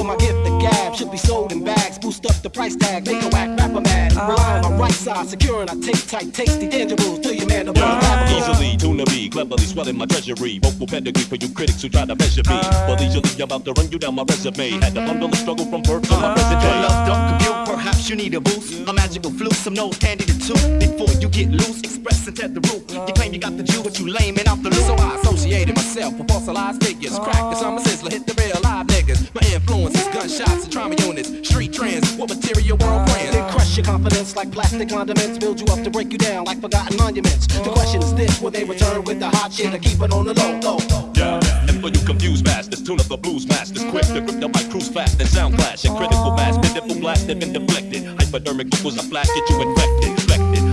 Yo, 0.06 0.12
my 0.12 0.18
gift, 0.18 0.44
the 0.44 0.58
gab, 0.60 0.96
should 0.96 1.12
be 1.12 1.18
sold 1.18 1.52
in 1.52 1.64
bags. 1.64 1.98
Boost 1.98 2.26
up 2.26 2.36
the 2.44 2.50
price 2.50 2.76
tag, 2.76 3.08
make 3.08 3.24
a 3.24 3.28
whack 3.30 3.58
rapper 3.58 3.82
mad. 3.82 4.14
Rely 4.14 4.58
on 4.58 4.62
my 4.62 4.78
ah. 4.78 4.82
right 4.82 4.92
side, 4.92 5.28
securing 5.28 5.70
I 5.70 5.76
take 5.80 6.08
tight, 6.08 6.34
tasty 6.34 6.68
tangibles 6.68 7.24
to 7.24 7.36
your 7.36 7.48
man. 7.48 7.72
Ah. 7.76 8.38
Easily, 8.38 8.78
tune 8.78 8.98
to 8.98 9.12
me, 9.12 9.30
cleverly 9.30 9.66
swelling 9.66 9.98
my 9.98 10.06
treasury. 10.06 10.60
Vocal 10.60 10.88
pedigree 10.88 11.24
for 11.24 11.36
you 11.36 11.50
critics 11.54 11.82
who 11.82 11.90
try 11.90 12.06
to 12.06 12.16
measure 12.16 12.44
me. 12.48 12.60
Ah. 12.62 12.86
But 12.88 13.00
leisurely, 13.00 13.30
I'm 13.38 13.42
about 13.44 13.66
to 13.66 13.74
run 13.74 13.92
you 13.92 13.98
down 13.98 14.16
my 14.16 14.24
resume. 14.30 14.70
Had 14.82 14.94
to 14.94 15.02
bundle 15.02 15.30
the 15.30 15.38
struggle 15.38 15.66
from 15.66 15.82
birth 15.82 16.08
to 16.08 16.18
my 16.18 16.34
present 16.34 16.62
Your 16.62 16.72
day. 16.72 17.35
Perhaps 17.76 18.10
you 18.10 18.16
need 18.16 18.34
a 18.34 18.40
boost. 18.40 18.88
A 18.88 18.94
magical 18.94 19.32
fluke, 19.32 19.54
some 19.54 19.74
nose 19.74 19.98
candy 19.98 20.26
to 20.26 20.38
two. 20.40 20.60
Before 20.80 21.12
you 21.22 21.30
get 21.30 21.50
loose, 21.50 21.80
express 21.82 22.26
and 22.28 22.56
the 22.56 22.62
roof. 22.72 22.84
You 23.08 23.14
claim 23.14 23.34
you 23.34 23.40
got 23.40 23.56
the 23.58 23.64
Jew, 23.64 23.84
but 23.84 24.00
you 24.00 24.08
lame 24.08 24.38
and 24.38 24.48
out 24.48 24.62
the 24.64 24.70
loop. 24.70 24.86
So 24.86 24.96
I 24.96 25.16
associated 25.22 25.76
myself 25.76 26.18
with 26.18 26.28
fossilized 26.28 26.84
figures. 26.84 27.18
Crack 27.20 27.44
the 27.52 27.56
summer 27.56 27.82
sizzler, 27.82 28.12
hit 28.12 28.26
the 28.26 28.34
real 28.42 28.60
live 28.64 28.88
niggas. 28.88 29.20
My 29.36 29.46
influence 29.54 29.96
is 29.96 30.08
gunshots 30.14 30.64
and 30.66 30.72
trauma 30.72 30.96
units. 31.00 31.30
Street 31.48 31.74
trends, 31.74 32.16
what 32.16 32.30
material 32.30 32.78
world 32.78 33.08
Then 33.08 33.32
brands. 33.32 33.54
crush 33.54 33.78
your 33.78 33.86
confidence 33.86 34.36
like 34.36 34.52
plastic 34.52 34.90
condiments. 34.90 35.38
Build 35.38 35.60
you 35.60 35.68
up 35.68 35.84
to 35.84 35.90
break 35.92 36.12
you 36.12 36.18
down 36.18 36.46
like 36.46 36.60
forgotten 36.62 36.98
monuments. 36.98 37.48
The 37.48 37.70
question 37.72 38.02
is 38.02 38.14
this: 38.16 38.42
Will 38.42 38.52
they 38.52 38.64
return 38.64 39.04
with 39.04 39.20
the 39.20 39.30
hot 39.30 39.54
shit 39.54 39.74
or 39.74 39.78
keep 39.80 40.02
it 40.02 40.12
on 40.12 40.26
the 40.26 40.34
low? 40.34 40.60
low, 40.62 40.78
low? 40.90 41.15
Yeah, 41.26 41.70
and 41.70 41.82
for 41.82 41.90
you 41.90 42.06
confused 42.06 42.46
masters, 42.46 42.82
tune 42.84 43.00
up 43.00 43.08
the 43.08 43.18
blues 43.18 43.48
masters. 43.48 43.84
Quick 43.86 44.06
to 44.14 44.22
grip 44.22 44.40
the 44.40 44.48
mic, 44.48 44.70
cruise 44.70 44.90
fast 44.90 45.20
and 45.20 45.28
sound 45.28 45.56
clash. 45.56 45.84
And 45.86 45.98
critical 45.98 46.36
mass, 46.36 46.56
have 46.56 47.40
been 47.40 47.54
deflected. 47.54 48.06
Hypodermic 48.20 48.68
was 48.84 48.98
a 48.98 49.04
flash, 49.04 49.28
get 49.28 49.50
you 49.50 49.62
infected, 49.62 50.10
infected, 50.10 50.65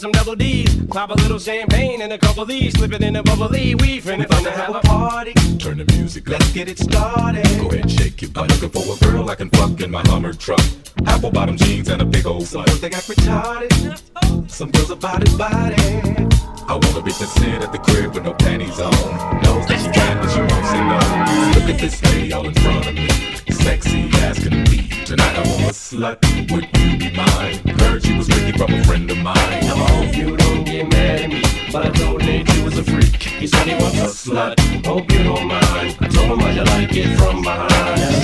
some 0.00 0.12
double 0.12 0.34
D's. 0.34 0.74
Pop 0.86 1.10
a 1.10 1.14
little 1.14 1.38
champagne 1.38 2.00
and 2.00 2.12
a 2.12 2.18
couple 2.18 2.42
of 2.42 2.48
these. 2.48 2.72
Slip 2.72 2.92
it 2.92 3.02
in 3.02 3.16
a 3.16 3.22
bubbly. 3.22 3.74
We 3.74 4.00
finna 4.00 4.26
fun 4.26 4.42
to 4.44 4.50
have 4.50 4.74
a 4.74 4.80
party. 4.80 5.34
Turn 5.58 5.76
the 5.76 5.84
music 5.92 6.26
up. 6.28 6.40
Let's 6.40 6.52
get 6.52 6.68
it 6.68 6.78
started. 6.78 7.44
Go 7.60 7.68
ahead 7.68 7.82
and 7.82 7.90
shake 7.90 8.22
it. 8.22 8.36
I'm 8.36 8.46
looking 8.48 8.70
for 8.70 8.94
a 8.94 8.98
girl 9.04 9.28
I 9.28 9.34
can 9.34 9.50
fuck 9.50 9.78
in 9.80 9.90
my 9.90 10.02
Hummer 10.06 10.32
truck. 10.32 10.62
Apple 11.06 11.30
bottom 11.30 11.56
jeans 11.56 11.88
and 11.88 12.00
a 12.00 12.04
big 12.06 12.26
old 12.26 12.44
slut. 12.44 12.68
Some 12.70 12.80
they 12.80 12.88
got 12.88 13.02
retarded. 13.02 14.50
Some 14.50 14.70
girls 14.70 14.90
about 14.90 15.20
his 15.22 15.36
body. 15.36 15.76
I 15.76 16.72
want 16.72 16.96
a 16.96 17.02
bitch 17.02 17.18
that's 17.18 17.32
sit 17.32 17.62
at 17.62 17.70
the 17.70 17.78
crib 17.78 18.14
with 18.14 18.24
no 18.24 18.32
panties 18.32 18.80
on. 18.80 18.90
Knows 19.42 19.66
that 19.66 19.80
she 19.80 19.90
got 19.92 20.16
but 20.22 20.30
she 20.30 20.40
won't 20.40 20.66
say 20.72 20.80
no. 20.80 21.60
Look 21.60 21.74
at 21.74 21.80
this 21.80 22.02
lady 22.04 22.32
all 22.32 22.46
in 22.46 22.54
front 22.54 22.86
of 22.86 22.94
me. 22.94 23.08
Sexy 23.52 24.08
as 24.22 24.38
can 24.38 24.64
be. 24.64 24.88
Tonight 25.04 25.36
I 25.36 25.40
want 25.40 25.64
a 25.64 25.74
slut. 25.74 26.50
Would 26.52 26.64
you 26.78 26.96
be 26.96 27.14
mine? 27.14 27.78
Heard 27.80 28.02
she 28.02 28.16
was 28.16 28.28
wicked 28.28 28.56
from 28.56 28.72
a 28.72 28.84
friend 28.84 29.10
of 29.10 29.18
mine 29.18 29.89
enemy, 31.00 31.42
but 31.72 31.86
I 31.86 31.90
don't 31.90 32.22
need 32.24 32.48
you 32.52 32.66
as 32.66 32.78
a 32.78 32.84
freak. 32.84 33.22
He 33.22 33.46
said 33.46 33.66
he 33.66 33.74
was 33.74 33.94
a 33.98 34.06
slut. 34.06 34.86
Hope 34.86 35.10
you 35.12 35.22
don't 35.22 35.46
mind. 35.46 35.96
I 36.00 36.08
told 36.08 36.38
him 36.38 36.40
I 36.40 36.50
you 36.52 36.64
like 36.64 36.96
it 36.96 37.18
from 37.18 37.42
behind. 37.42 38.19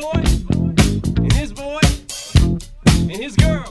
boy, 0.00 0.22
and 1.16 1.32
his 1.32 1.52
boy, 1.52 1.80
and 2.86 3.10
his 3.10 3.34
girl. 3.36 3.65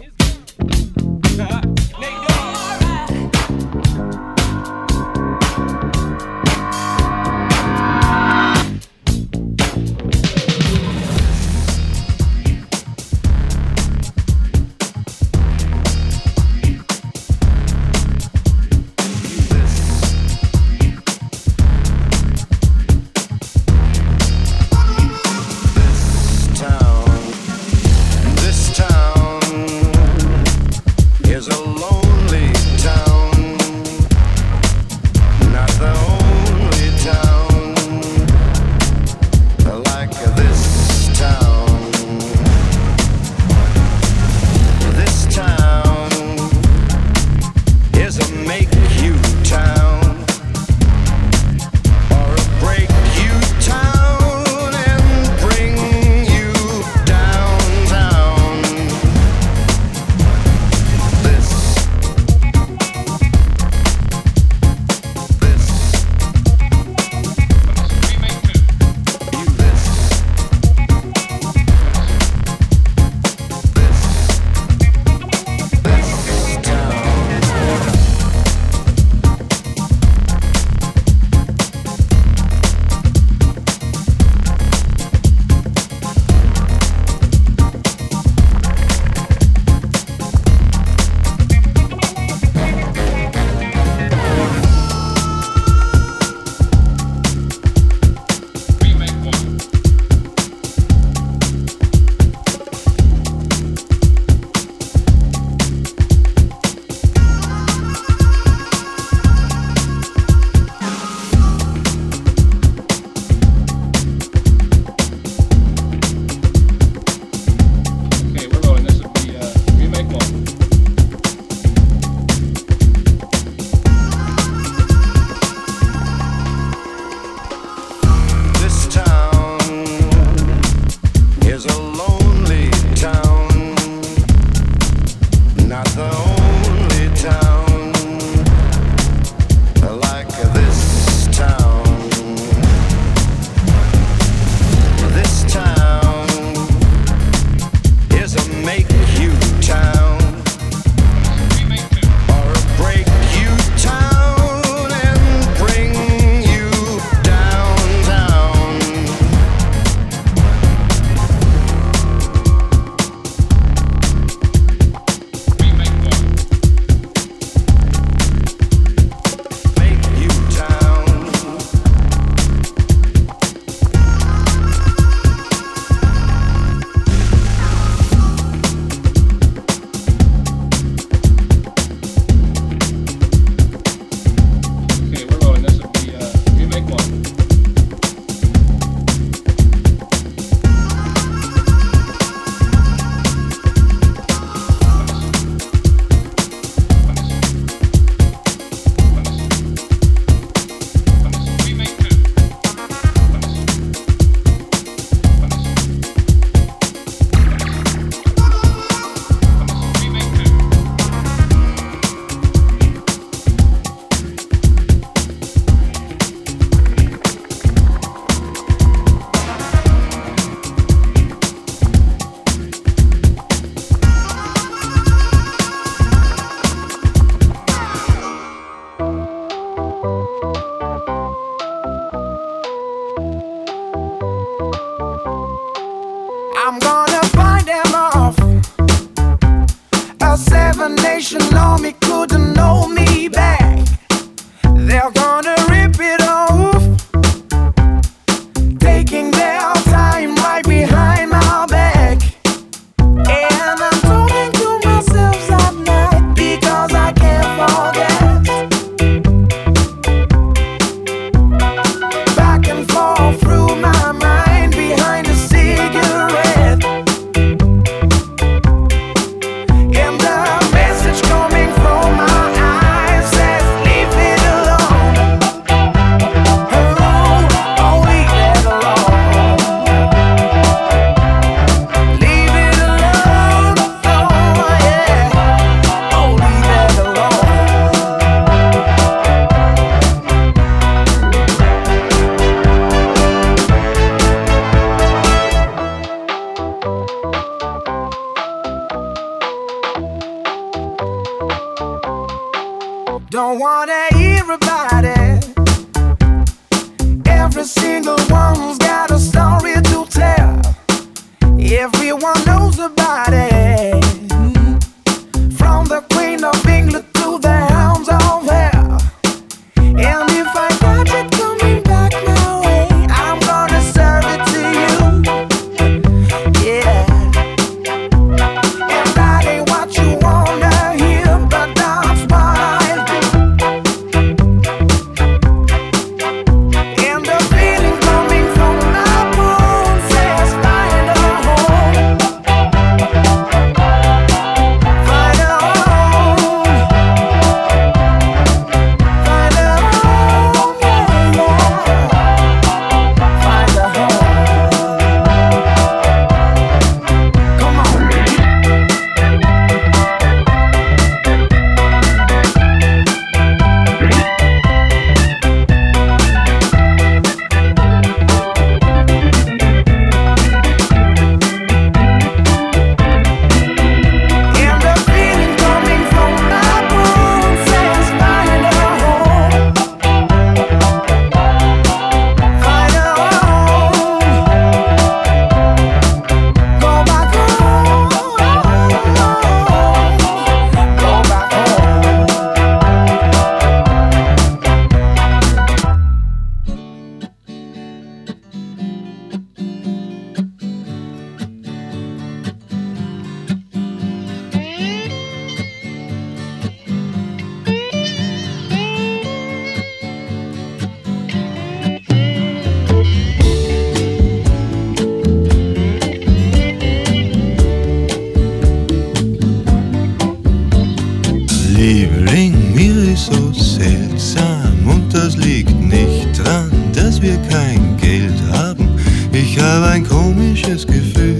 das 425.35 425.45
liegt 425.45 425.79
nicht 425.81 426.27
dran, 426.37 426.71
dass 426.93 427.21
wir 427.21 427.37
kein 427.49 427.97
Geld 427.97 428.33
haben. 428.51 428.89
Ich 429.31 429.59
habe 429.59 429.87
ein 429.87 430.07
komisches 430.07 430.85
Gefühl, 430.85 431.39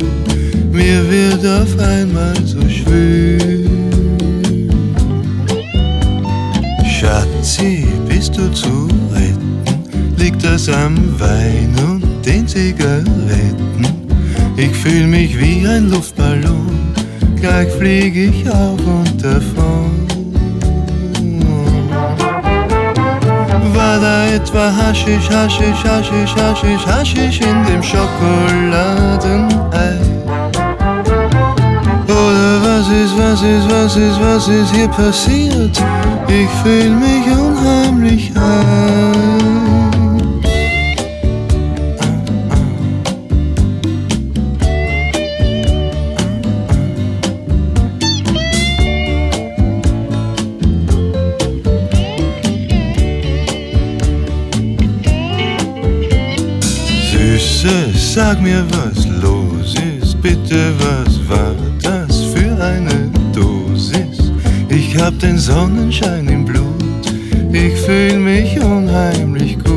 mir 0.71 1.09
wird 1.09 1.45
auf 1.45 1.77
einmal 1.79 2.35
so 2.45 2.61
schwül. 2.69 3.69
Schatzi, 6.85 7.85
bist 8.07 8.37
du 8.37 8.51
zu 8.51 8.87
retten? 9.13 9.59
Liegt 10.17 10.43
das 10.43 10.69
am 10.69 11.19
Wein 11.19 11.73
und 11.87 12.25
den 12.25 12.47
Zigaretten? 12.47 13.85
Ich 14.57 14.71
fühle 14.71 15.07
mich 15.07 15.37
wie 15.37 15.67
ein 15.67 15.89
Luftballon, 15.89 16.93
gleich 17.39 17.69
flieg 17.73 18.15
ich 18.15 18.49
auf 18.49 18.79
und 18.79 19.23
davon. 19.23 19.84
Etwa 24.45 24.71
Haschisch, 24.71 25.29
Haschisch, 25.29 25.83
Haschisch, 25.83 26.33
Haschisch, 26.35 26.85
Haschisch 26.85 27.41
in 27.41 27.65
dem 27.65 27.81
Schokoladenei? 27.81 29.99
Oder 32.07 32.61
was 32.63 32.87
ist, 32.89 33.17
was 33.17 33.41
ist, 33.41 33.67
was 33.69 33.95
ist, 33.95 34.19
was 34.21 34.47
ist 34.47 34.75
hier 34.75 34.87
passiert? 34.87 35.83
Ich 36.27 36.49
fühl 36.61 36.91
mich 36.91 37.25
unheimlich 37.37 38.31
ein. 38.35 39.44
Sag 58.35 58.41
mir, 58.41 58.65
was 58.71 59.05
los 59.21 59.75
ist. 59.75 60.19
Bitte, 60.21 60.73
was 60.79 61.19
war 61.29 61.53
das 61.81 62.23
für 62.33 62.51
eine 62.63 63.11
Dosis? 63.33 64.31
Ich 64.69 64.97
hab 64.97 65.19
den 65.19 65.37
Sonnenschein 65.37 66.27
im 66.27 66.45
Blut. 66.45 66.63
Ich 67.51 67.75
fühl 67.81 68.17
mich 68.17 68.59
unheimlich 68.59 69.59
gut. 69.63 69.75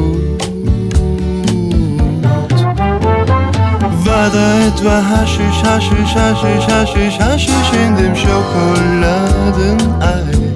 War 4.04 4.30
da 4.30 4.61
etwa 4.66 5.02
Haschisch, 5.02 5.62
Haschisch, 5.64 6.14
Haschisch, 6.14 6.66
Haschisch, 6.66 7.18
Haschisch 7.18 7.72
in 7.86 7.96
dem 7.96 8.16
Schokoladenei? 8.16 10.47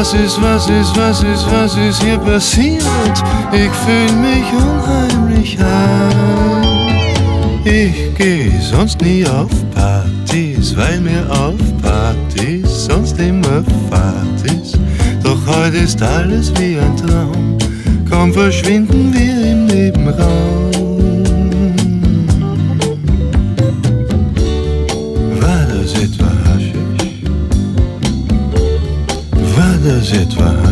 Was 0.00 0.14
ist, 0.14 0.40
was 0.40 0.66
ist, 0.70 0.96
was 0.96 1.22
ist, 1.22 1.46
was 1.52 1.76
ist 1.76 2.02
hier 2.02 2.16
passiert? 2.16 3.22
Ich 3.52 3.70
fühl 3.84 4.10
mich 4.16 4.46
unheimlich 4.54 5.58
heim. 5.58 6.88
Ich 7.66 8.14
geh 8.16 8.50
sonst 8.62 9.02
nie 9.02 9.26
auf 9.26 9.50
Partys, 9.74 10.74
weil 10.74 11.02
mir 11.02 11.30
auf 11.30 11.60
Partys 11.82 12.86
sonst 12.86 13.18
immer 13.18 13.62
Fahrt 13.90 14.42
ist. 14.46 14.78
Doch 15.22 15.46
heute 15.46 15.76
ist 15.76 16.00
alles 16.00 16.50
wie 16.58 16.78
ein 16.78 16.96
Traum. 16.96 17.58
Kaum 18.08 18.32
verschwinden 18.32 19.12
wir 19.12 19.52
im 19.52 19.66
Nebenraum. 19.66 20.89
War 30.10 30.26
das 30.26 30.69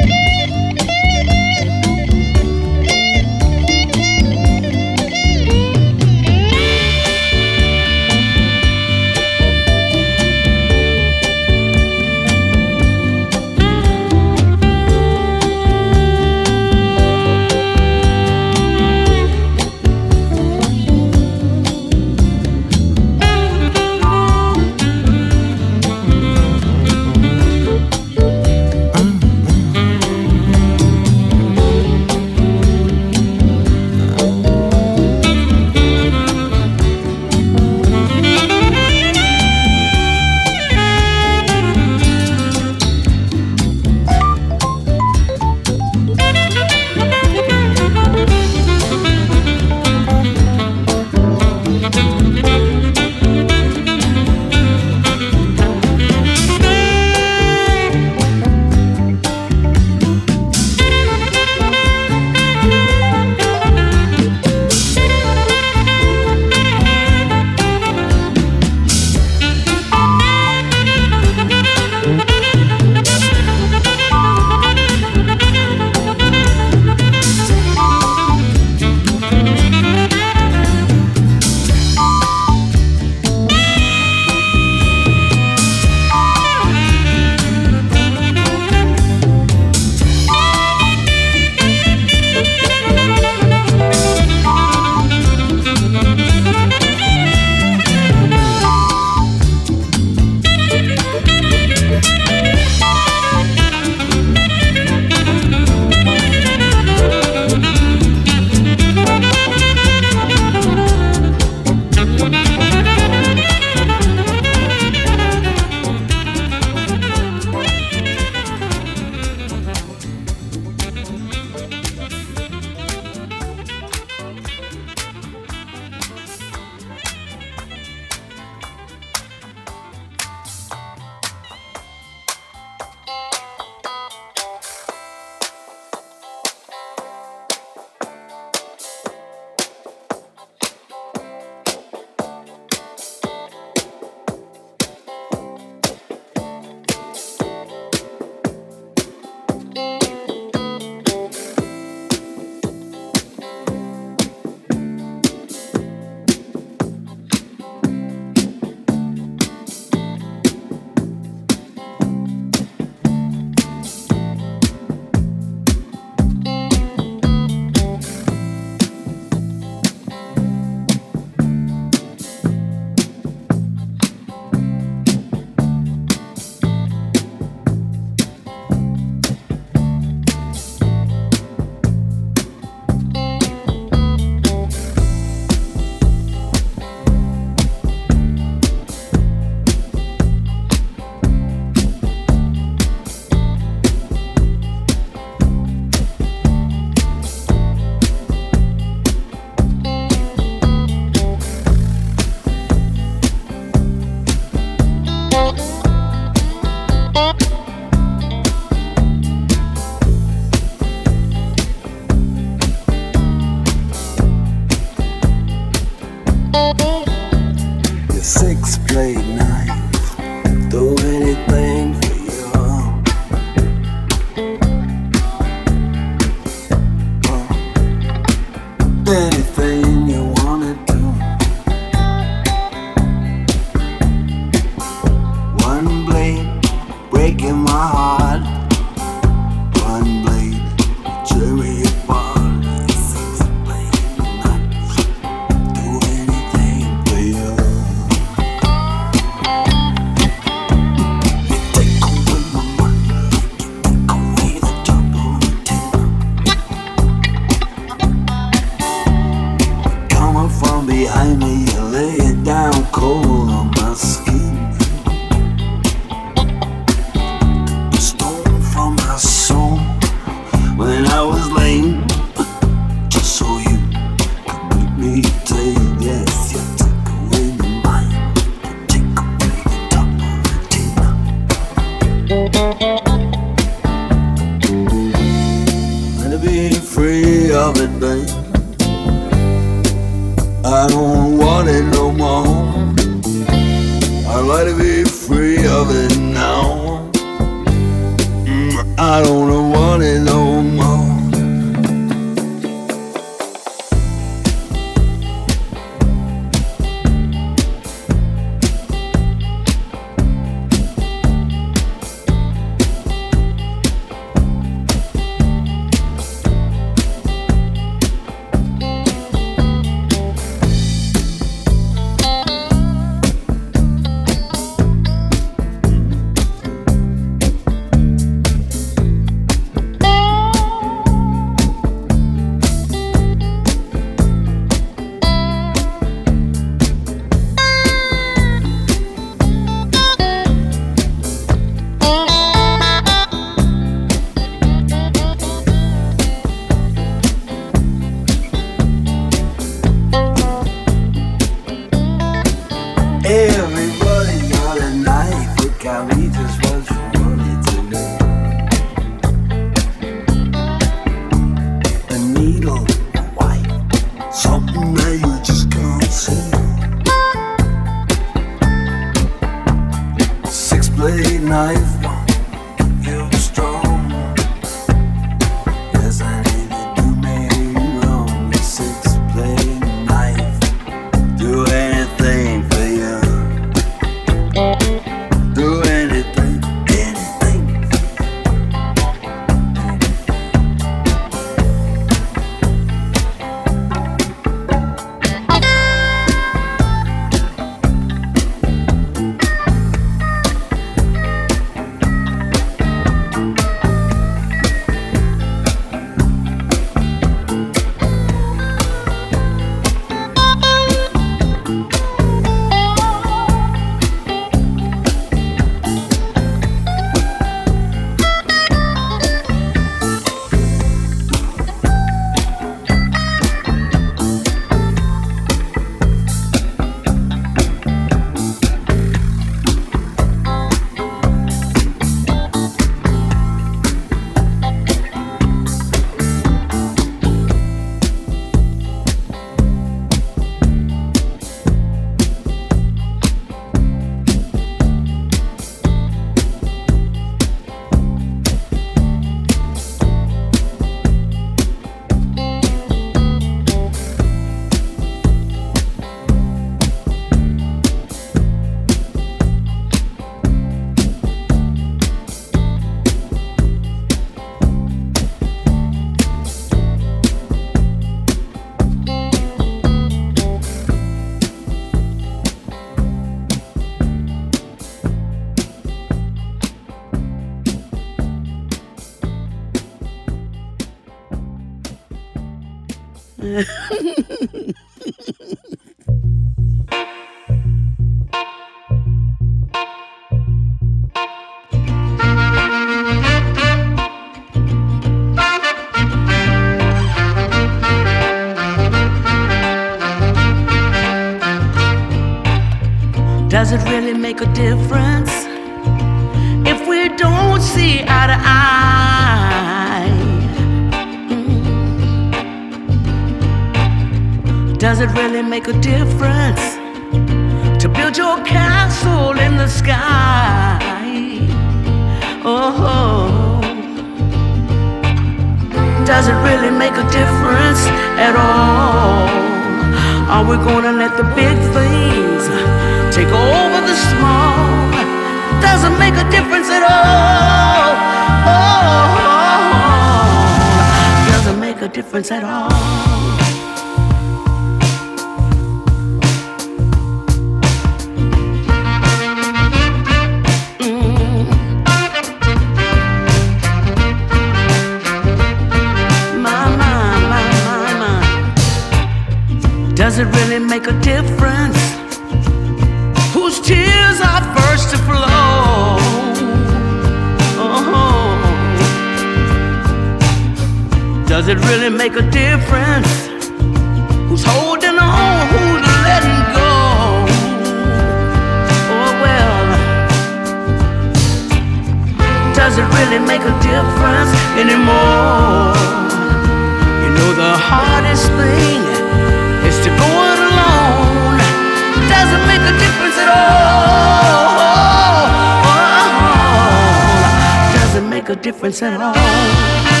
difference 598.41 598.81
at 598.81 598.99
all. 598.99 600.00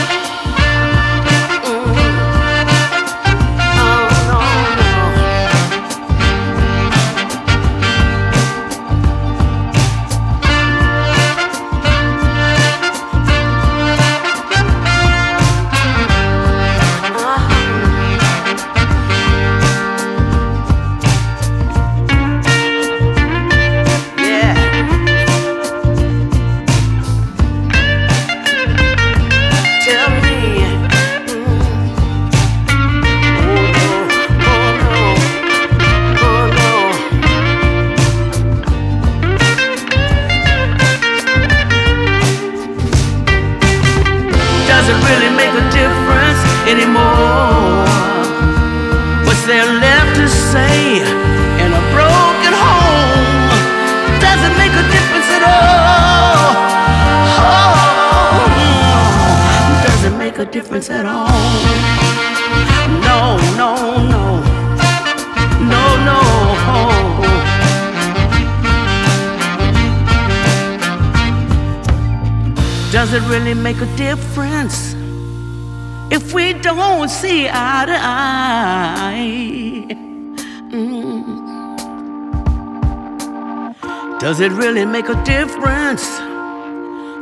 Does 84.31 84.39
it 84.39 84.53
really 84.53 84.85
make 84.85 85.09
a 85.09 85.23
difference 85.25 86.07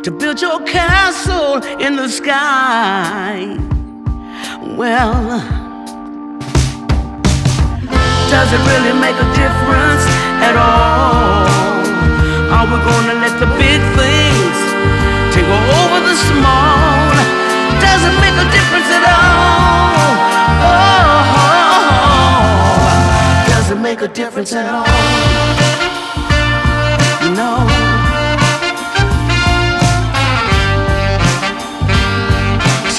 to 0.04 0.12
build 0.12 0.40
your 0.40 0.60
castle 0.64 1.56
in 1.82 1.96
the 1.96 2.08
sky? 2.08 3.58
Well, 4.78 5.42
does 8.30 8.50
it 8.54 8.62
really 8.70 8.94
make 9.02 9.18
a 9.18 9.30
difference 9.34 10.06
at 10.46 10.54
all? 10.54 11.50
Are 12.54 12.66
we 12.70 12.78
gonna 12.86 13.16
let 13.26 13.40
the 13.40 13.48
big 13.58 13.82
things? 13.98 14.58
go 15.50 15.58
over 15.82 16.00
the 16.06 16.16
small 16.30 17.10
doesn't 17.82 18.18
make 18.22 18.38
a 18.38 18.48
difference 18.54 18.90
at 18.98 19.04
all. 19.18 20.14
Oh, 20.70 21.10
doesn't 23.50 23.82
make 23.82 24.02
a 24.04 24.08
difference 24.08 24.54
at 24.54 24.70
all. 24.70 25.99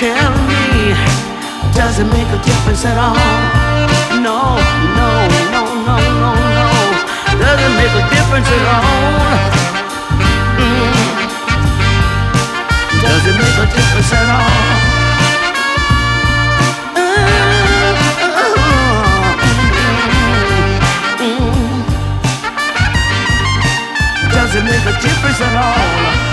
Tell 0.01 0.33
me, 0.49 0.97
does 1.77 1.99
it 1.99 2.09
make 2.09 2.29
a 2.33 2.41
difference 2.43 2.87
at 2.87 2.97
all? 2.97 3.21
No, 4.17 4.57
no, 4.97 5.29
no, 5.53 5.63
no, 5.85 5.97
no, 6.23 6.33
no. 6.57 6.73
Doesn't 7.37 7.75
make 7.77 7.93
a 7.93 8.05
difference 8.09 8.49
at 8.49 8.65
all. 8.65 9.61
Does 13.05 13.25
it 13.29 13.37
make 13.37 13.59
a 13.61 13.67
difference 13.77 14.13
at 14.17 14.29
all? 14.37 15.01
Mm. 21.21 21.85
Does 24.33 24.55
it 24.57 24.65
make 24.65 24.81
a 24.81 24.95
difference 25.05 25.41
at 25.43 25.55
all? 25.61 25.77
Mm. 26.09 26.25
Mm. 26.25 26.30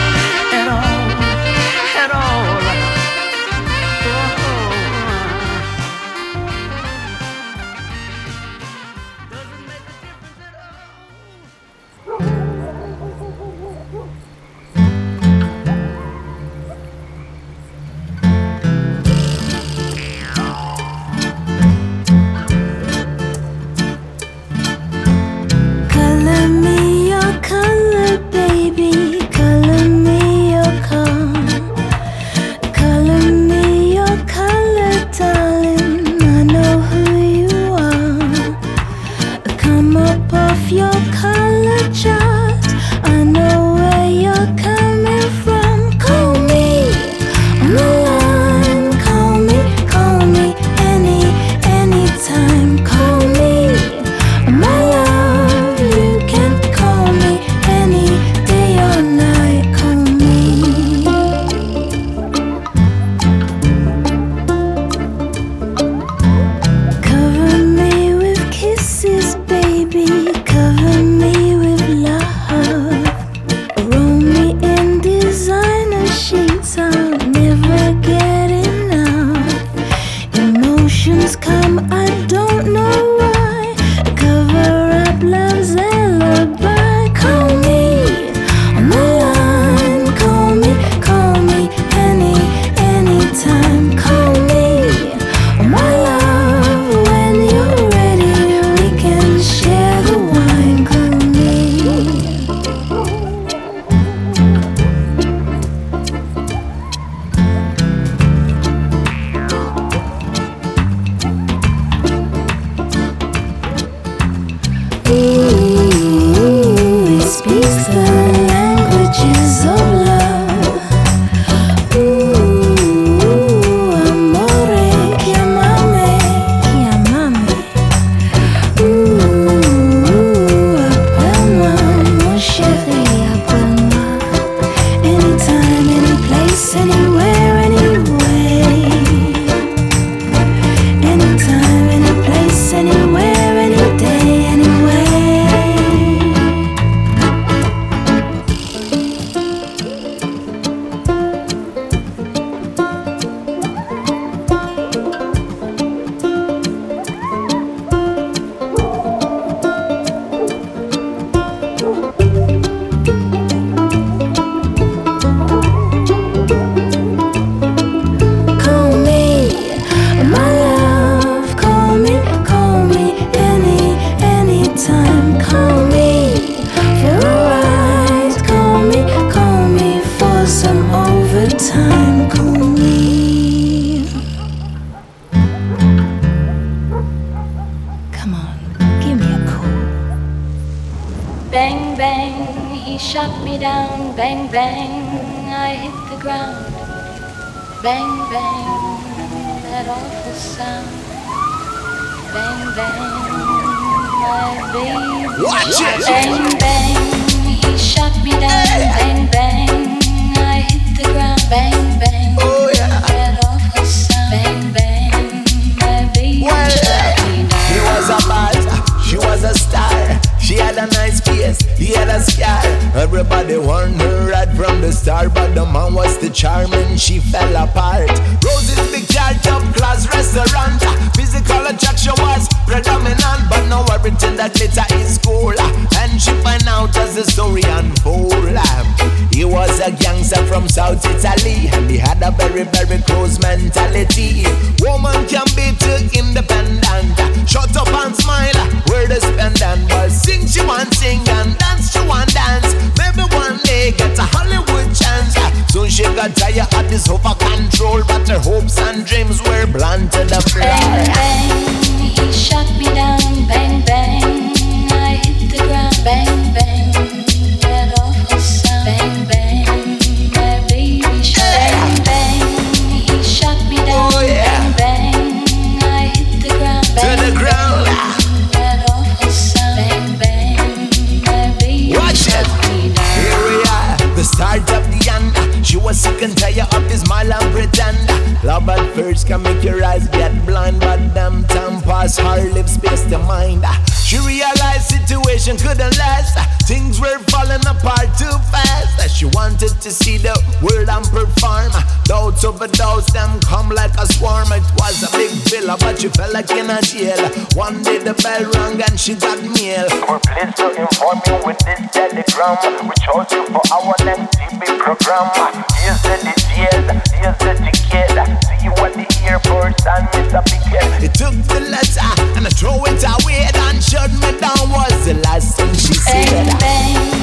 overdose, 302.58 303.06
them 303.14 303.40
come 303.42 303.70
like 303.70 303.94
a 304.02 304.06
swarm. 304.14 304.52
It 304.52 304.66
was 304.82 305.04
a 305.06 305.12
big 305.16 305.30
villa, 305.46 305.78
but 305.80 306.00
she 306.02 306.10
felt 306.10 306.34
like 306.34 306.50
in 306.50 306.70
a 306.70 306.82
jail. 306.82 307.18
One 307.54 307.84
day 307.84 308.00
the 308.00 308.14
bell 308.18 308.50
rang 308.58 308.82
and 308.82 309.00
she 309.00 309.14
got 309.14 309.38
mail. 309.54 309.86
We're 310.10 310.18
pleased 310.26 310.58
to 310.58 310.74
inform 310.74 311.22
you 311.28 311.38
with 311.46 311.60
this 311.62 311.82
telegram. 311.94 312.58
We 312.90 312.96
chose 313.06 313.30
you 313.30 313.46
for 313.54 313.62
our 313.70 313.94
next 314.02 314.34
TV 314.42 314.66
program. 314.82 315.30
Here's 315.78 316.02
the 316.02 316.16
details, 316.26 316.88
here's 317.14 317.38
the 317.46 317.54
ticket. 317.62 318.10
See 318.42 318.66
you 318.66 318.74
at 318.74 318.94
the 318.98 319.06
airport 319.30 319.78
and 319.86 320.10
it's 320.18 320.34
a 320.34 320.42
big 320.42 320.58
Picket. 320.58 321.02
He 321.02 321.10
took 321.14 321.36
the 321.54 321.62
letter 321.70 322.10
and 322.38 322.48
I 322.48 322.50
threw 322.50 322.74
it 322.90 323.04
away 323.06 323.46
and 323.54 323.84
shut 323.84 324.10
me 324.12 324.34
down 324.42 324.66
was 324.74 325.06
the 325.06 325.14
last 325.22 325.58
thing 325.58 325.74
she 325.74 325.94
said. 325.94 326.50
Hey, 326.62 327.17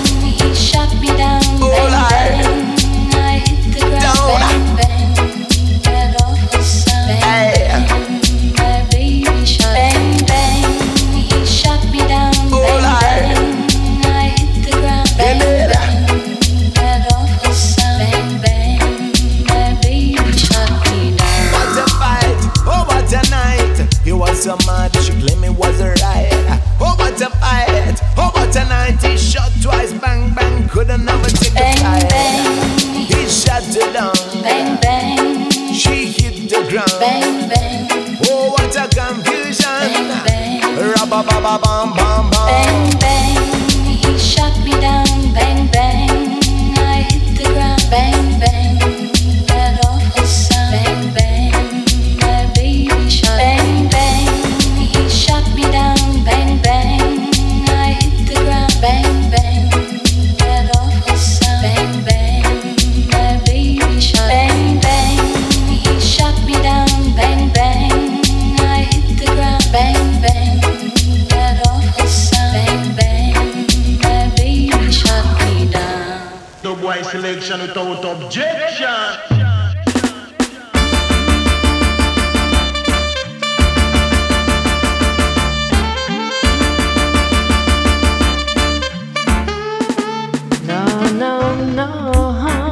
it 33.76 33.92
down. 33.92 34.14
Bang 34.42 34.80
bang. 34.80 35.50
She 35.72 36.06
hit 36.06 36.48
the 36.48 36.66
ground. 36.70 36.92
Bang 37.00 37.48
bang. 37.48 38.18
Oh, 38.26 38.50
what 38.50 38.76
a 38.76 38.86
confusion. 38.88 39.66
Bang 39.66 40.24
bang. 40.26 40.60
Rabba 40.76 41.22
ba 41.22 41.40
ba 41.40 41.58
bam 41.62 41.94
bam 41.94 42.30
bam. 42.30 42.46
Bang 42.46 43.00
bang. 43.00 43.42
He 43.84 44.18
shot 44.18 44.56
me 44.64 44.72
down. 44.80 45.32
Bang 45.32 45.66
bang. 45.68 46.38
I 46.78 47.06
hit 47.10 47.36
the 47.38 47.44
ground. 47.52 47.82
Bang. 47.90 48.23
heart. 92.14 92.63